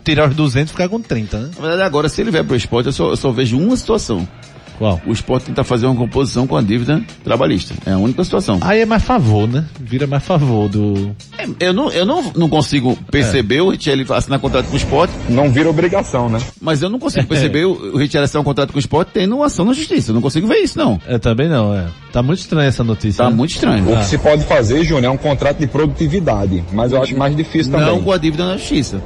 [0.04, 1.50] tirar os 200 e ficar com 30, né?
[1.56, 4.28] Na verdade, agora, se ele vier pro esporte, eu só, eu só vejo uma situação.
[4.78, 5.02] Qual?
[5.06, 7.74] O esporte tenta fazer uma composição com a dívida trabalhista.
[7.86, 8.60] É a única situação.
[8.62, 9.66] Aí é mais favor, né?
[9.80, 11.16] Vira mais favor do.
[11.60, 15.14] Eu não, eu não, não consigo perceber o Richelli assinar contrato com o esporte.
[15.30, 16.40] Não vira obrigação, né?
[16.60, 19.36] Mas eu não consigo perceber o, o Richelli assinar um contrato com o esporte tendo
[19.36, 20.12] uma ação na justiça.
[20.12, 21.00] Eu não consigo ver isso, não.
[21.08, 21.88] É, também não, é.
[22.12, 23.24] Tá muito estranha essa notícia.
[23.24, 23.36] Tá né?
[23.36, 23.92] muito estranho.
[23.92, 27.36] O que se pode fazer, Júnior, é um contrato de produtividade, mas eu acho mais
[27.36, 27.88] difícil também.
[27.88, 29.02] Não com a dívida na justiça.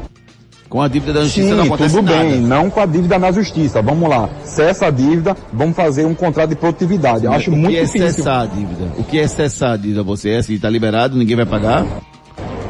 [0.70, 2.24] Com a dívida da justiça Sim, não acontece tudo nada.
[2.24, 3.82] bem, não com a dívida na justiça.
[3.82, 7.26] Vamos lá, cessa a dívida, vamos fazer um contrato de produtividade.
[7.26, 8.10] Eu acho o muito que é difícil.
[8.12, 8.86] cessar a dívida?
[8.98, 10.04] O que é cessar a dívida?
[10.04, 11.84] Você é assim, tá liberado, ninguém vai pagar?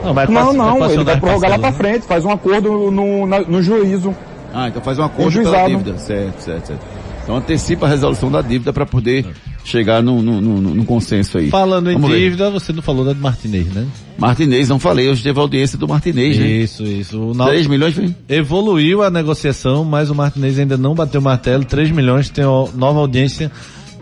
[0.04, 1.76] Não, vai Não, não, vai ele vai prorrogar lá pra né?
[1.78, 4.16] frente, faz um acordo no, na- no juízo.
[4.54, 5.98] Ah, então faz um acordo pela dívida.
[5.98, 6.86] Certo, certo, certo.
[7.30, 9.24] Então antecipa a resolução da dívida para poder
[9.64, 11.52] chegar num no, no, no, consenso aí.
[11.52, 12.18] Falando em Vamos ver.
[12.22, 13.86] dívida, você não falou da do Martinez, né?
[14.18, 16.48] Martinez, não falei, hoje teve a audiência do Martinez, né?
[16.48, 17.22] Isso, isso.
[17.22, 18.16] O 3 milhões, foi?
[18.28, 21.64] Evoluiu a negociação, mas o Martinez ainda não bateu o martelo.
[21.64, 23.52] 3 milhões tem nova audiência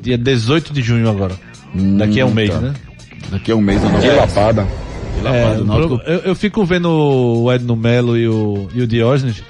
[0.02, 1.36] dia 18 de junho agora.
[1.98, 2.62] Daqui a um mês, tá.
[2.62, 2.74] né?
[3.30, 4.66] Daqui a um mês, não Que lapada.
[5.20, 8.88] Que É, lapada, pro- eu, eu fico vendo o Edno Melo e o, e o
[8.88, 9.44] Diógenes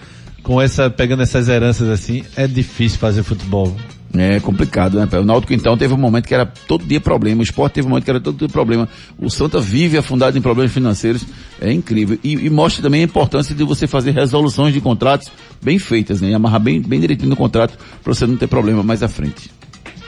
[0.48, 3.76] com essa, pegando essas heranças assim, é difícil fazer futebol.
[4.18, 5.06] É complicado, né?
[5.20, 7.90] O Náutico então teve um momento que era todo dia problema, o esporte teve um
[7.90, 8.88] momento que era todo dia problema.
[9.20, 11.26] O Santa vive afundado em problemas financeiros,
[11.60, 12.18] é incrível.
[12.24, 15.30] E, e mostra também a importância de você fazer resoluções de contratos
[15.62, 16.30] bem feitas, né?
[16.30, 19.52] E amarrar bem, bem direitinho no contrato para você não ter problema mais à frente.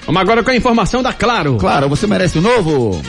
[0.06, 1.58] Vamos agora com a informação da Claro.
[1.58, 3.02] Claro, você merece o novo?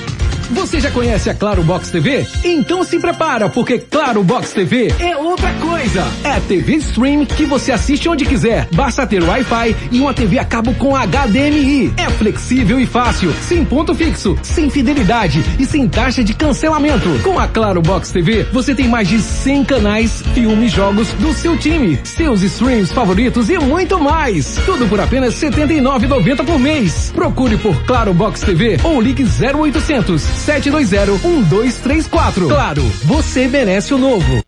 [0.52, 2.26] Você já conhece a Claro Box TV?
[2.42, 6.04] Então se prepara, porque Claro Box TV é outra coisa.
[6.24, 8.68] É TV stream que você assiste onde quiser.
[8.74, 11.92] Basta ter Wi-Fi e uma TV a cabo com HDMI.
[11.96, 17.08] É flexível e fácil, sem ponto fixo, sem fidelidade e sem taxa de cancelamento.
[17.22, 21.56] Com a Claro Box TV, você tem mais de 100 canais, filmes, jogos do seu
[21.56, 24.56] time, seus streams favoritos e muito mais.
[24.66, 27.12] Tudo por apenas R$ 79,90 por mês.
[27.14, 32.48] Procure por Claro Box TV ou ligue 0800 720 1234.
[32.48, 34.42] Claro, você merece o novo.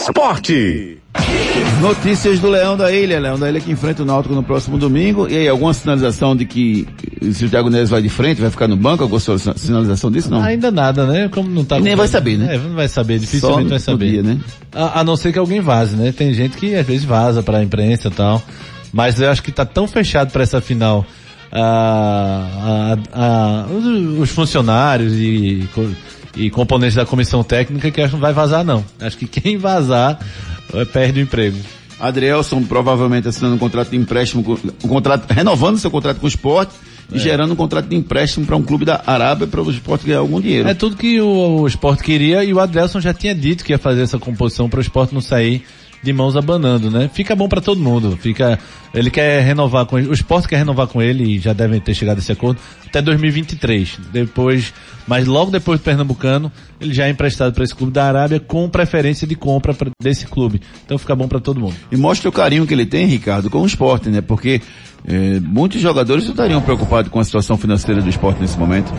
[0.00, 0.98] Esporte.
[1.80, 3.18] Notícias do Leão da Ilha.
[3.20, 5.28] Leão da Ilha que enfrenta o Náutico no próximo domingo.
[5.28, 6.86] E aí, alguma sinalização de que
[7.32, 9.02] se o Thiago Neves vai de frente, vai ficar no banco?
[9.02, 10.30] Alguma sinalização disso?
[10.30, 10.42] Não.
[10.42, 11.28] Ainda nada, né?
[11.32, 12.54] Como não tá E nem vai saber, né?
[12.54, 14.10] É, não vai saber, dificilmente no- vai saber.
[14.10, 14.38] dia, né?
[14.72, 16.12] A, a não ser que alguém vaze, né?
[16.12, 18.42] Tem gente que às vezes vaza pra imprensa e tal.
[18.92, 21.04] Mas eu acho que tá tão fechado pra essa final.
[21.54, 25.68] Ah, ah, ah, os, os funcionários e,
[26.36, 28.84] e componentes da comissão técnica que acho que não vai vazar não.
[29.00, 30.18] Acho que quem vazar
[30.74, 31.56] eh, perde o emprego.
[32.00, 36.74] Adrielson provavelmente assinando um contrato de empréstimo, um contrato, renovando seu contrato com o esporte
[37.12, 37.16] É.
[37.16, 40.18] e gerando um contrato de empréstimo para um clube da Arábia para o esporte ganhar
[40.18, 40.68] algum dinheiro.
[40.68, 43.78] É tudo que o, o esporte queria e o Adelson já tinha dito que ia
[43.78, 45.64] fazer essa composição para o esporte não sair
[46.04, 47.10] de mãos abanando, né?
[47.12, 48.16] Fica bom para todo mundo.
[48.20, 48.58] Fica,
[48.92, 52.18] ele quer renovar com o esporte quer renovar com ele e já devem ter chegado
[52.18, 53.98] a esse acordo até 2023.
[54.12, 54.74] Depois,
[55.08, 58.68] mas logo depois do Pernambucano, ele já é emprestado para esse clube da Arábia com
[58.68, 60.60] preferência de compra pra, desse clube.
[60.84, 61.74] Então fica bom para todo mundo.
[61.90, 64.20] E mostra o carinho que ele tem, Ricardo, com o esporte, né?
[64.20, 64.60] Porque
[65.06, 68.92] eh, muitos jogadores estariam preocupados com a situação financeira do esporte nesse momento.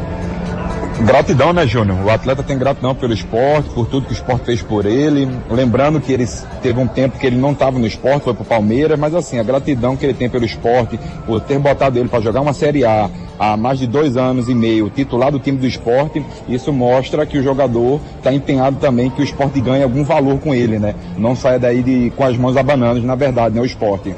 [1.01, 1.97] Gratidão, né, Júnior?
[2.05, 5.27] O atleta tem gratidão pelo esporte, por tudo que o esporte fez por ele.
[5.49, 6.25] Lembrando que ele
[6.61, 9.43] teve um tempo que ele não estava no esporte, foi pro Palmeiras, mas assim, a
[9.43, 13.09] gratidão que ele tem pelo esporte, por ter botado ele para jogar uma Série A
[13.37, 17.37] há mais de dois anos e meio, titular do time do esporte, isso mostra que
[17.37, 20.95] o jogador está empenhado também que o esporte ganhe algum valor com ele, né?
[21.17, 24.15] Não saia daí de, com as mãos abananas, na verdade, né, o esporte.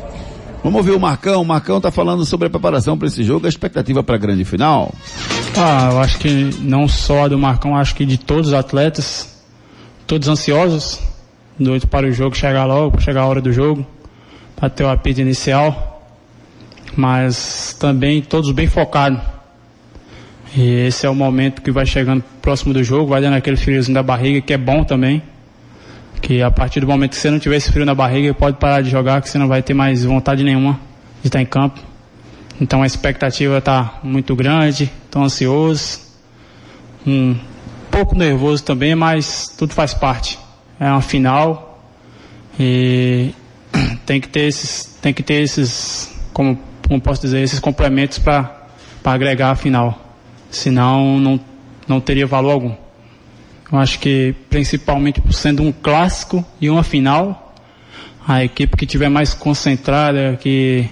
[0.63, 1.41] Vamos ouvir o Marcão.
[1.41, 4.43] O Marcão tá falando sobre a preparação para esse jogo, a expectativa para a grande
[4.43, 4.93] final.
[5.59, 6.29] Ah, eu acho que
[6.61, 9.43] não só a do Marcão, acho que de todos os atletas,
[10.05, 11.01] todos ansiosos,
[11.59, 13.83] doidos para o jogo chegar logo, para chegar a hora do jogo,
[14.55, 16.13] para ter o apito inicial,
[16.95, 19.19] mas também todos bem focados.
[20.55, 23.95] E esse é o momento que vai chegando próximo do jogo, vai dando aquele friozinho
[23.95, 25.23] da barriga, que é bom também.
[26.21, 28.81] Que a partir do momento que você não tiver esse frio na barriga, pode parar
[28.81, 30.79] de jogar, que você não vai ter mais vontade nenhuma
[31.23, 31.86] de estar em campo.
[32.59, 35.99] Então a expectativa está muito grande, estou ansioso,
[37.05, 37.37] um
[37.91, 40.39] pouco nervoso também, mas tudo faz parte.
[40.79, 41.83] É uma final
[42.59, 43.31] e
[44.05, 48.67] tem que ter esses, tem que ter esses, como, como posso dizer, esses complementos para
[49.03, 50.15] agregar a final.
[50.49, 51.39] Senão não,
[51.87, 52.75] não teria valor algum.
[53.71, 57.53] Eu acho que principalmente por sendo um clássico e uma final,
[58.27, 60.89] a equipe que tiver mais concentrada, que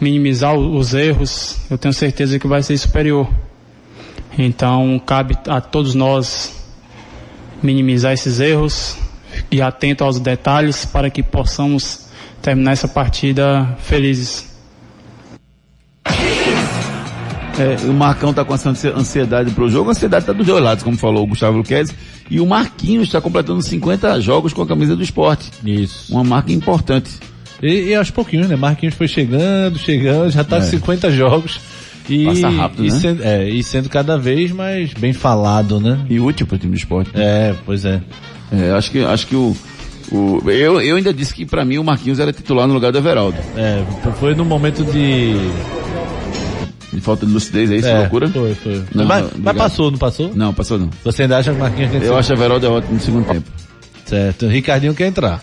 [0.00, 3.28] minimizar o- os erros, eu tenho certeza que vai ser superior.
[4.38, 6.52] Então cabe a todos nós
[7.62, 8.96] minimizar esses erros
[9.50, 12.06] e atento aos detalhes para que possamos
[12.40, 14.48] terminar essa partida felizes.
[17.58, 20.62] É, o Marcão tá com essa ansi- ansiedade pro jogo, a ansiedade tá dos dois
[20.62, 21.94] lados, como falou o Gustavo Luquezzi,
[22.30, 25.50] e o Marquinhos está completando 50 jogos com a camisa do esporte.
[25.64, 26.10] Isso.
[26.10, 27.10] Uma marca importante.
[27.62, 28.56] E, e aos pouquinhos, né?
[28.56, 30.60] Marquinhos foi chegando, chegando, já tá É.
[30.60, 31.60] com 50 jogos.
[32.08, 32.98] E, Passa rápido, e né?
[32.98, 36.00] Sendo, é, e sendo cada vez mais bem falado, né?
[36.08, 37.10] E útil pro time do esporte.
[37.14, 38.00] É, pois é.
[38.50, 39.54] É, acho que, acho que o,
[40.10, 42.98] O, eu, eu ainda disse que pra mim o Marquinhos era titular no lugar do
[42.98, 43.38] Everaldo.
[43.56, 43.84] É,
[44.18, 45.34] foi no momento de.
[46.92, 47.86] De falta de lucidez, é isso?
[47.86, 48.28] É, loucura?
[48.28, 48.82] Foi, foi.
[48.92, 50.32] Não, mas, mas passou, não passou?
[50.34, 50.90] Não, passou não.
[51.04, 53.26] Você ainda acha que o Marquinhos tem Eu acho o Everaldo é ótimo no segundo
[53.26, 53.48] tempo.
[54.04, 54.46] Certo.
[54.46, 55.40] O Ricardinho quer entrar.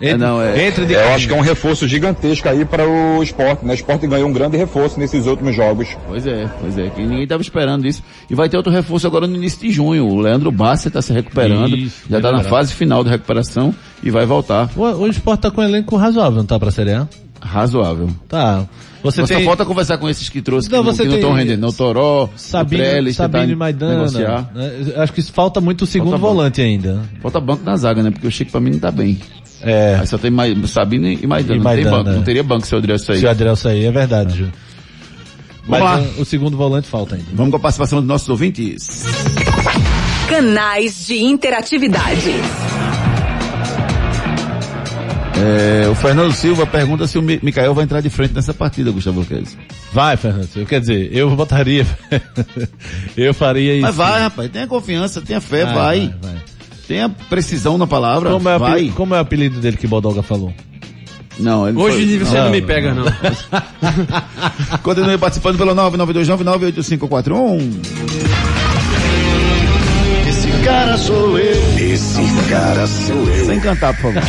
[0.00, 3.22] É, não, é- Entre de Eu acho que é um reforço gigantesco aí para o
[3.22, 3.72] esporte, né?
[3.72, 5.88] O esporte ganhou um grande reforço nesses últimos jogos.
[6.08, 8.02] Pois é, pois é, que ninguém estava esperando isso.
[8.28, 10.06] E vai ter outro reforço agora no início de junho.
[10.06, 14.10] O Leandro Bassi está se recuperando, Isso, já está na fase final da recuperação e
[14.10, 14.68] vai voltar.
[14.76, 17.08] O, o esporte tá com um elenco razoável, não tá pra Série A?
[17.40, 18.08] Razoável.
[18.28, 18.64] Tá.
[19.02, 21.34] Você Só tem falta conversar com esses que trouxe Não, que você não tem- estão
[21.34, 21.60] rendendo.
[21.60, 23.94] Não, o Toró, Sabino, o Trellis, Sabino e Maidana.
[23.96, 24.50] negociar.
[24.54, 24.70] né?
[24.96, 26.34] Acho que falta muito o segundo Falta banco.
[26.34, 27.02] volante ainda.
[27.20, 28.10] Falta banco na zaga, né?
[28.10, 29.18] Porque o Chico pra mim não tá bem.
[29.64, 29.96] É.
[30.00, 31.54] Aí só tem mais, Sabino e Maidana.
[31.56, 32.12] E não, tem Maidana, banco, é.
[32.14, 33.18] não teria banco se o Adriel sair.
[33.18, 34.52] Se o Adriel sair, é verdade, Ju.
[35.66, 36.12] Mas Vamos lá.
[36.18, 37.26] uh, o segundo volante falta ainda.
[37.32, 39.04] Vamos com a participação dos nossos ouvintes.
[40.28, 42.34] Canais de interatividade.
[45.36, 48.90] É, o Fernando Silva pergunta se o Mi- Mikael vai entrar de frente nessa partida,
[48.92, 49.56] Gustavo Luquez.
[49.92, 50.48] Vai, Fernando.
[50.54, 51.84] Eu quer dizer, eu botaria.
[53.16, 53.82] eu faria isso.
[53.82, 55.98] Mas vai, rapaz, tenha confiança, tenha fé, Vai, vai.
[56.22, 56.42] vai, vai.
[56.86, 58.72] Tenha precisão na palavra, Como é, o vai.
[58.72, 60.52] apelido, como é o apelido dele que Bodoga falou?
[61.38, 63.04] Não, ele Hoje foi- você não, me pega, não.
[64.84, 68.63] Continue participando pelo 992998541.
[70.64, 71.78] Esse cara sou eu.
[71.92, 73.44] Esse cara sou eu.
[73.44, 74.22] Sem cantar, por favor.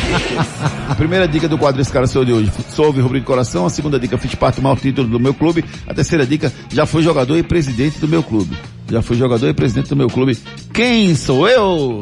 [0.98, 2.52] Primeira dica do quadro Esse Cara Sou de hoje.
[2.76, 3.66] Soube rubro de coração.
[3.66, 5.64] A segunda dica, fiz parte do maior título do meu clube.
[5.88, 8.54] A terceira dica, já fui jogador e presidente do meu clube.
[8.92, 10.38] Já fui jogador e presidente do meu clube.
[10.74, 12.02] Quem sou eu?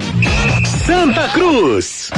[0.84, 2.10] Santa Cruz.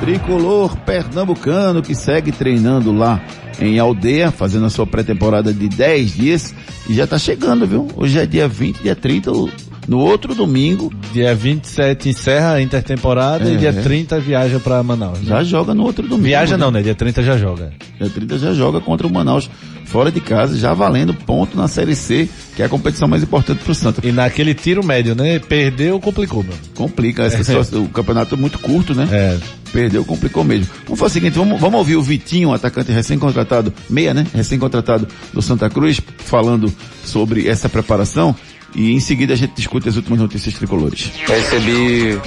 [0.00, 3.20] Tricolor pernambucano que segue treinando lá
[3.60, 6.54] em Aldeia, fazendo a sua pré-temporada de 10 dias
[6.88, 7.86] e já tá chegando, viu?
[7.96, 9.50] Hoje é dia 20, dia 30, o-
[9.88, 13.72] no outro domingo Dia 27 encerra a intertemporada É, e dia é.
[13.72, 15.18] 30 viaja pra Manaus.
[15.20, 15.26] né?
[15.26, 16.24] já joga no outro domingo.
[16.28, 16.82] Viaja não, né?
[16.82, 17.72] Dia 30 já joga.
[18.00, 19.50] Dia 30 já joga contra o Manaus
[19.84, 22.26] fora de casa, já valendo ponto na Série C,
[22.56, 24.00] que é a competição mais importante pro Santa.
[24.06, 25.38] E naquele tiro médio, né?
[25.38, 26.54] Perdeu, complicou, meu.
[26.74, 29.06] Complica, situação- o campeonato é muito curto, né?
[29.12, 29.38] É.
[29.70, 30.66] Perdeu, complicou mesmo.
[30.84, 34.26] Vamos fazer o seguinte, vamos, vamos ouvir o Vitinho, atacante recém-contratado, meia, né?
[34.34, 36.72] Recém-contratado do Santa Cruz, falando
[37.04, 38.34] sobre essa preparação
[38.74, 41.10] e em seguida a gente discute as últimas notícias tricolores.
[41.26, 42.20] Recebi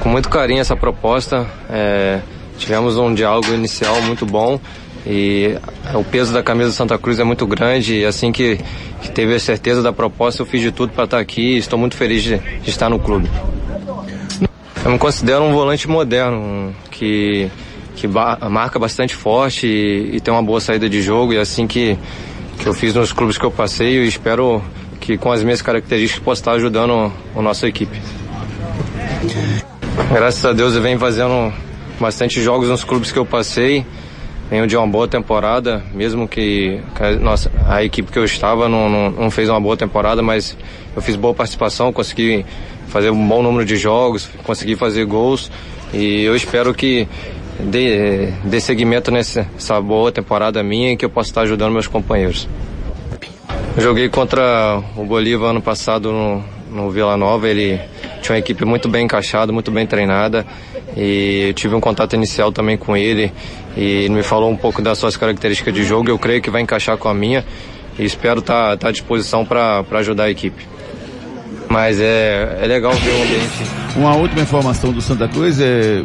[0.00, 1.46] com muito carinho essa proposta.
[1.70, 2.20] é,
[2.58, 4.60] tivemos um diálogo inicial muito bom
[5.06, 5.56] e
[5.94, 7.94] o peso da camisa do Santa Cruz é muito grande.
[8.00, 8.58] E assim que,
[9.00, 11.54] que teve a certeza da proposta, eu fiz de tudo para estar aqui.
[11.54, 13.28] e Estou muito feliz de, de estar no clube.
[14.84, 17.48] Eu me considero um volante moderno que
[17.94, 21.32] que ba- marca bastante forte e, e tem uma boa saída de jogo.
[21.32, 21.96] E assim que
[22.58, 24.62] que eu fiz nos clubes que eu passei, eu espero
[25.02, 28.00] que com as minhas características possa estar ajudando a nossa equipe.
[30.12, 31.52] Graças a Deus eu venho fazendo
[31.98, 33.84] bastante jogos nos clubes que eu passei.
[34.48, 38.88] Venho de uma boa temporada, mesmo que, a, nossa, a equipe que eu estava não,
[38.88, 40.56] não, não fez uma boa temporada, mas
[40.94, 42.44] eu fiz boa participação, consegui
[42.88, 45.50] fazer um bom número de jogos, consegui fazer gols
[45.92, 47.08] e eu espero que
[47.58, 51.88] dê, dê seguimento nessa essa boa temporada minha e que eu possa estar ajudando meus
[51.88, 52.46] companheiros.
[53.78, 57.48] Joguei contra o Bolívar ano passado no, no Vila Nova.
[57.48, 57.80] Ele
[58.20, 60.46] tinha uma equipe muito bem encaixada, muito bem treinada.
[60.94, 63.32] E eu tive um contato inicial também com ele.
[63.74, 66.10] E ele me falou um pouco das suas características de jogo.
[66.10, 67.44] Eu creio que vai encaixar com a minha.
[67.98, 70.66] E espero estar à disposição para ajudar a equipe.
[71.72, 76.04] Mas é, é legal ver o ambiente Uma última informação do Santa Cruz é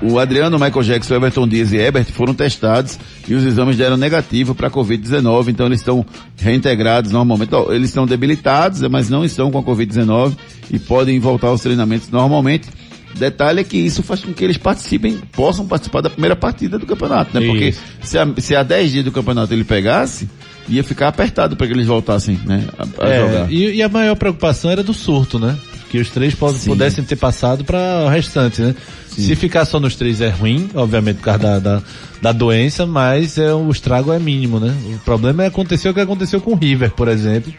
[0.00, 3.44] o, o Adriano, o Michael Jackson, o Everton Dias e Ebert foram testados e os
[3.44, 6.06] exames deram negativo para a Covid-19, então eles estão
[6.36, 7.52] reintegrados normalmente.
[7.54, 10.36] Ó, Eles estão debilitados, mas não estão com a Covid-19
[10.70, 12.68] e podem voltar aos treinamentos normalmente.
[13.16, 16.86] Detalhe é que isso faz com que eles participem, possam participar da primeira partida do
[16.86, 17.44] campeonato, né?
[17.44, 17.80] Porque Isso.
[18.00, 20.28] se a, se a 10 dias do campeonato ele pegasse,
[20.68, 22.64] ia ficar apertado para que eles voltassem, né?
[22.78, 23.52] A, a É, jogar.
[23.52, 25.56] e, e a maior preocupação era do surto, né?
[25.90, 26.70] Que os três pod- Sim.
[26.70, 28.74] pudessem ter passado para o restante, né?
[29.08, 31.82] Se ficar só nos três é ruim, obviamente por causa da, da,
[32.22, 34.72] da doença, mas é, o estrago é mínimo, né?
[34.94, 37.52] O problema é acontecer o que aconteceu com o River, por exemplo,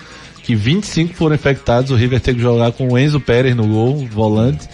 [0.43, 4.07] que 25 foram infectados, o River teve que jogar com o Enzo Pérez no gol,
[4.12, 4.68] volante,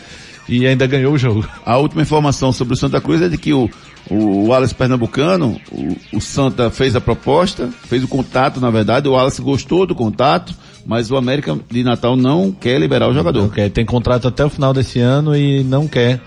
[0.48, 1.48] e ainda ganhou o jogo.
[1.66, 3.68] A última informação sobre o Santa Cruz é de que o,
[4.10, 9.14] o Wallace Pernambucano, o, o Santa fez a proposta, fez o contato, na verdade, o
[9.14, 10.54] Wallace gostou do contato,
[10.86, 13.42] mas o América de Natal não quer liberar o jogador.
[13.42, 16.22] Não quer, tem contrato até o final desse ano e não quer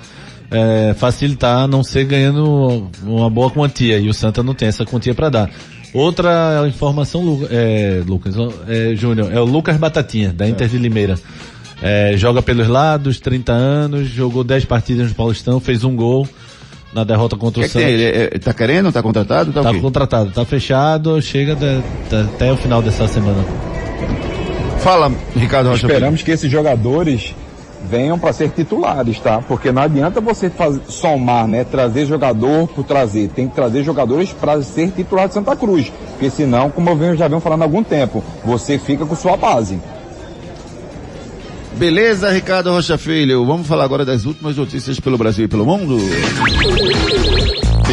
[0.50, 3.98] é, facilitar, a não ser ganhando uma boa quantia.
[3.98, 5.50] E o Santa não tem essa quantia para dar.
[5.94, 8.34] Outra informação, é, Lucas,
[8.66, 11.18] é, Júnior, é o Lucas Batatinha, da Inter de Limeira.
[11.80, 16.28] É, joga pelos lados, 30 anos, jogou 10 partidas no Paulistão, fez um gol
[16.92, 17.86] na derrota contra o, que é que Santos.
[17.86, 17.94] tem?
[17.94, 18.90] Ele, é- tá querendo?
[18.92, 19.52] Tá contratado?
[19.52, 23.44] Tá, Tá o contratado, tá fechado, chega de- de- até o final dessa semana.
[24.80, 25.86] Fala, Ricardo Rocha.
[25.86, 27.34] Esperamos que esses jogadores
[27.90, 29.40] venham para ser titulares, tá?
[29.46, 31.64] Porque não adianta você faz- somar, né?
[31.64, 33.28] Trazer jogador por trazer.
[33.28, 35.92] Tem que trazer jogadores para ser titular de Santa Cruz.
[36.12, 39.36] Porque senão, como eu venho, já venho falando há algum tempo, você fica com sua
[39.36, 39.78] base.
[41.78, 43.46] Beleza, Ricardo Rocha Filho.
[43.46, 45.96] Vamos falar agora das últimas notícias pelo Brasil e pelo mundo.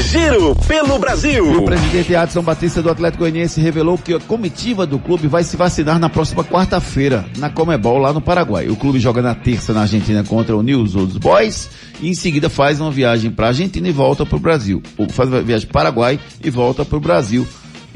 [0.10, 1.60] Giro pelo Brasil.
[1.60, 5.56] O presidente Adson Batista do Atlético Goianiense revelou que a comitiva do clube vai se
[5.56, 8.70] vacinar na próxima quarta-feira, na Comebol, lá no Paraguai.
[8.70, 11.70] O clube joga na terça na Argentina contra o News Old Boys
[12.02, 14.82] e em seguida faz uma viagem para a Argentina e volta para o Brasil.
[14.98, 17.48] Ou faz uma viagem para o Paraguai e volta para o Brasil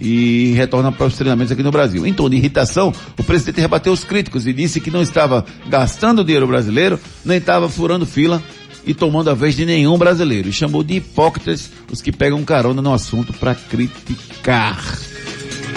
[0.02, 2.06] e retorna para os treinamentos aqui no Brasil.
[2.06, 6.48] Em de irritação, o presidente rebateu os críticos e disse que não estava gastando dinheiro
[6.48, 8.42] brasileiro, nem estava furando fila
[8.86, 10.50] e tomando a vez de nenhum brasileiro.
[10.50, 15.09] E chamou de hipócritas os que pegam carona no assunto para criticar.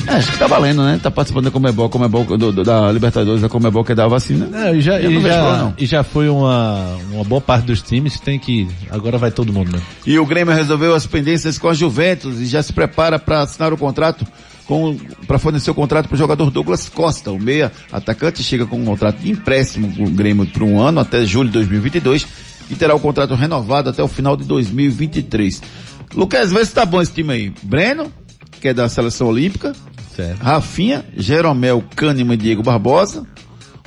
[0.07, 0.99] É, acho que tá valendo, né?
[1.03, 4.49] Tá participando da Comebol, Comebol do, do- da Libertadores, da Comebol que é da vacina.
[4.69, 8.17] É, e já, e já, problema, e já foi uma, uma boa parte dos times
[8.17, 8.69] que tem que.
[8.91, 9.81] Agora vai todo mundo, né?
[10.07, 13.73] E o Grêmio resolveu as pendências com a Juventus e já se prepara para assinar
[13.73, 14.27] o contrato
[15.27, 18.85] para fornecer o contrato para o jogador Douglas Costa, o meia atacante chega com um
[18.87, 22.27] contrato de empréstimo com o Grêmio por um ano até julho de 2022
[22.71, 25.61] e terá o contrato renovado até o final de 2023.
[26.15, 27.53] Lucas, vê se tá bom esse time aí.
[27.63, 28.11] Breno,
[28.63, 29.73] que é da seleção olímpica,
[30.41, 33.27] Rafinha, Jeromel, Kahneman e Diego Barbosa,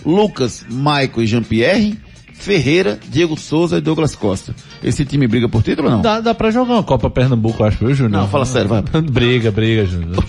[0.06, 1.98] Lucas, Maico e Jean-Pierre,
[2.34, 4.54] Ferreira, Diego Souza e Douglas Costa.
[4.84, 6.02] Esse time briga por título ou não?
[6.02, 8.22] Dá, dá pra jogar uma Copa Pernambuco, eu acho, viu, Júnior?
[8.22, 8.84] Não, fala sério, vai.
[9.02, 10.24] briga, briga, Júnior.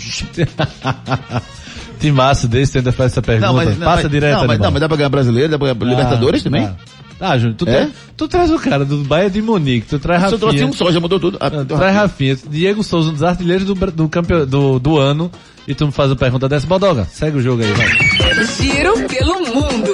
[1.99, 3.47] Timaço desse, você ainda faz essa pergunta.
[3.47, 5.59] Não, mas, não, Passa mas, direto, não, mas, não, mas dá pra ganhar brasileiro, dá
[5.59, 6.69] pra ganhar Libertadores também?
[7.21, 7.73] Ah, Júnior, tu, É?
[7.87, 10.51] tra- tu traz o cara do Bahia de Munique, tu traz Se eu Rafinha.
[10.53, 11.39] trouxe um só, já mudou tudo.
[11.41, 11.93] Ah, traz Rafinha.
[12.35, 15.31] Rafinha, Diego Souza, um dos artilheiros do, do, campeão, do, do ano,
[15.67, 18.45] e tu me faz a pergunta dessa, Bodoga, segue o jogo aí, vai.
[18.47, 19.93] Giro pelo mundo.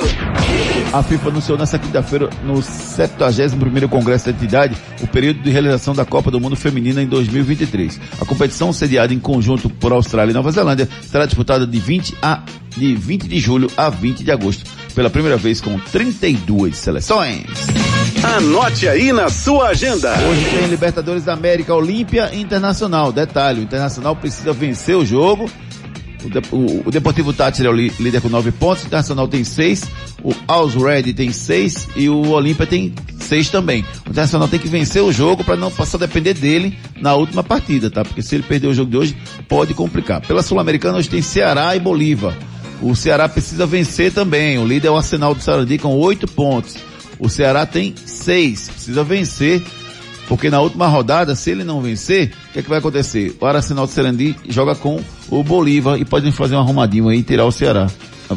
[0.93, 6.05] A FIFA anunciou nesta quinta-feira, no 71º Congresso da Entidade, o período de realização da
[6.05, 7.99] Copa do Mundo Feminina em 2023.
[8.21, 12.43] A competição, sediada em conjunto por Austrália e Nova Zelândia, será disputada de 20, a,
[12.77, 17.47] de 20 de julho a 20 de agosto, pela primeira vez com 32 seleções.
[18.23, 20.13] Anote aí na sua agenda.
[20.29, 23.11] Hoje tem Libertadores da América, Olímpia Internacional.
[23.11, 25.51] Detalhe, o Internacional precisa vencer o jogo.
[26.25, 29.43] O, De- o- o Deportivo Táchira é o líder com nove pontos, o Internacional tem
[29.45, 29.85] seis,
[30.23, 33.85] o Alls Red tem seis e o Olímpia tem seis também.
[34.07, 37.43] O Internacional tem que vencer o jogo para não passar a depender dele na última
[37.43, 38.05] partida, tá?
[38.05, 39.17] Porque se ele perder o jogo de hoje,
[39.49, 40.21] pode complicar.
[40.21, 42.37] Pela Sul-Americana hoje tem Ceará e Bolívar.
[42.81, 44.59] O Ceará precisa vencer também.
[44.59, 46.77] O líder é o Arsenal do Sarandi com oito pontos.
[47.19, 49.63] O Ceará tem seis, precisa vencer
[50.29, 53.37] porque na última rodada, se ele não vencer, o que, é que vai acontecer?
[53.41, 57.23] O Arsenal de Serandi joga com o Bolívar e pode fazer um arrumadinho aí e
[57.23, 57.89] tirar o Ceará.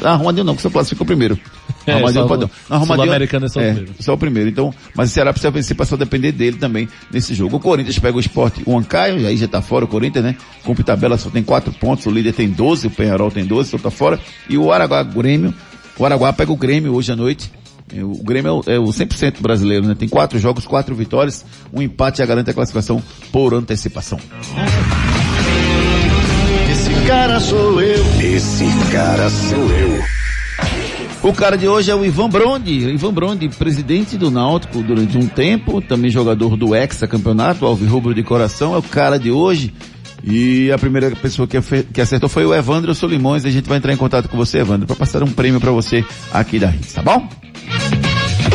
[0.04, 1.40] Ah, arrumadinho não, que só classificou primeiro.
[1.88, 2.52] É, arrumadinho pode o não.
[2.70, 3.90] Não, arrumadinho- Sul-Americano é só o primeiro.
[4.00, 4.50] Só o primeiro.
[4.50, 7.56] Então, mas o Ceará precisa vencer para só depender dele também nesse jogo.
[7.56, 10.36] O Corinthians pega o esporte, o Ancaio, aí já tá fora o Corinthians, né?
[10.66, 13.78] Cumpre tabela, só tem quatro pontos, o líder tem 12, o Penharol tem 12, só
[13.78, 14.20] tá fora.
[14.50, 15.54] E o Araguá Grêmio,
[15.98, 17.50] o Araguá pega o Grêmio hoje à noite.
[17.94, 19.96] É, O Grêmio é o, é o 100% brasileiro, né?
[19.96, 24.20] Tem quatro jogos, quatro vitórias, um empate já garante a classificação por antecipação.
[26.72, 28.06] Esse cara sou eu.
[28.22, 30.04] Esse cara sou eu.
[31.24, 32.88] O cara de hoje é o Ivan Brondi.
[32.88, 38.22] Ivan Brondi, presidente do Náutico durante um tempo, também jogador do Hexa Campeonato, Alvirrubro de
[38.22, 39.74] coração, é o cara de hoje.
[40.28, 41.62] E a primeira pessoa que,
[41.94, 43.46] que acertou foi o Evandro Solimões.
[43.46, 46.04] A gente vai entrar em contato com você, Evandro, para passar um prêmio para você
[46.32, 47.30] aqui da Hits, tá bom?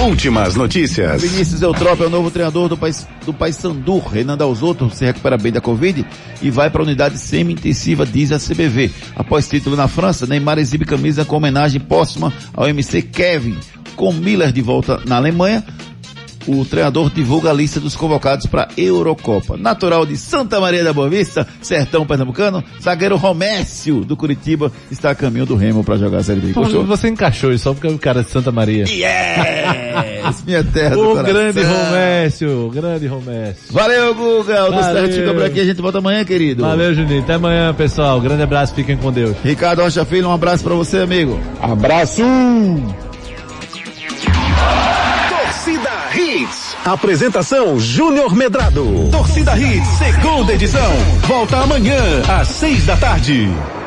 [0.02, 1.22] Últimas notícias.
[1.22, 3.98] Vinícius Eutrópio é o novo treinador do país do Paysandu.
[3.98, 6.04] Renan Dalzotto se recupera bem da Covid
[6.42, 8.90] e vai para a unidade semi-intensiva, diz a CBV.
[9.14, 13.58] Após título na França, Neymar exibe camisa com homenagem póstuma ao MC Kevin.
[13.94, 15.62] Com Miller de volta na Alemanha,
[16.46, 19.56] o treinador divulga a lista dos convocados para a Eurocopa.
[19.56, 25.14] Natural de Santa Maria da Boa Vista, sertão pernambucano, zagueiro Romécio do Curitiba está a
[25.14, 26.52] caminho do Remo para jogar a Série B.
[26.52, 26.84] Pô, Gostou?
[26.84, 28.84] você encaixou isso só porque é o cara de Santa Maria.
[28.88, 30.42] Yes!
[30.46, 31.24] Minha terra do O coração.
[31.32, 33.72] grande Romécio, o grande Romécio.
[33.72, 34.68] Valeu, Guga.
[34.68, 35.08] O Valeu.
[35.12, 35.60] Fica por aqui.
[35.60, 36.62] A gente volta amanhã, querido.
[36.62, 37.20] Valeu, Juninho.
[37.22, 38.20] Até amanhã, pessoal.
[38.20, 39.36] Grande abraço, fiquem com Deus.
[39.44, 41.38] Ricardo Rocha Filho, um abraço pra você, amigo.
[41.60, 42.22] Abraço!
[46.84, 49.10] Apresentação Júnior Medrado.
[49.12, 50.90] Torcida Hits, segunda edição.
[51.28, 53.50] Volta amanhã, às seis da tarde.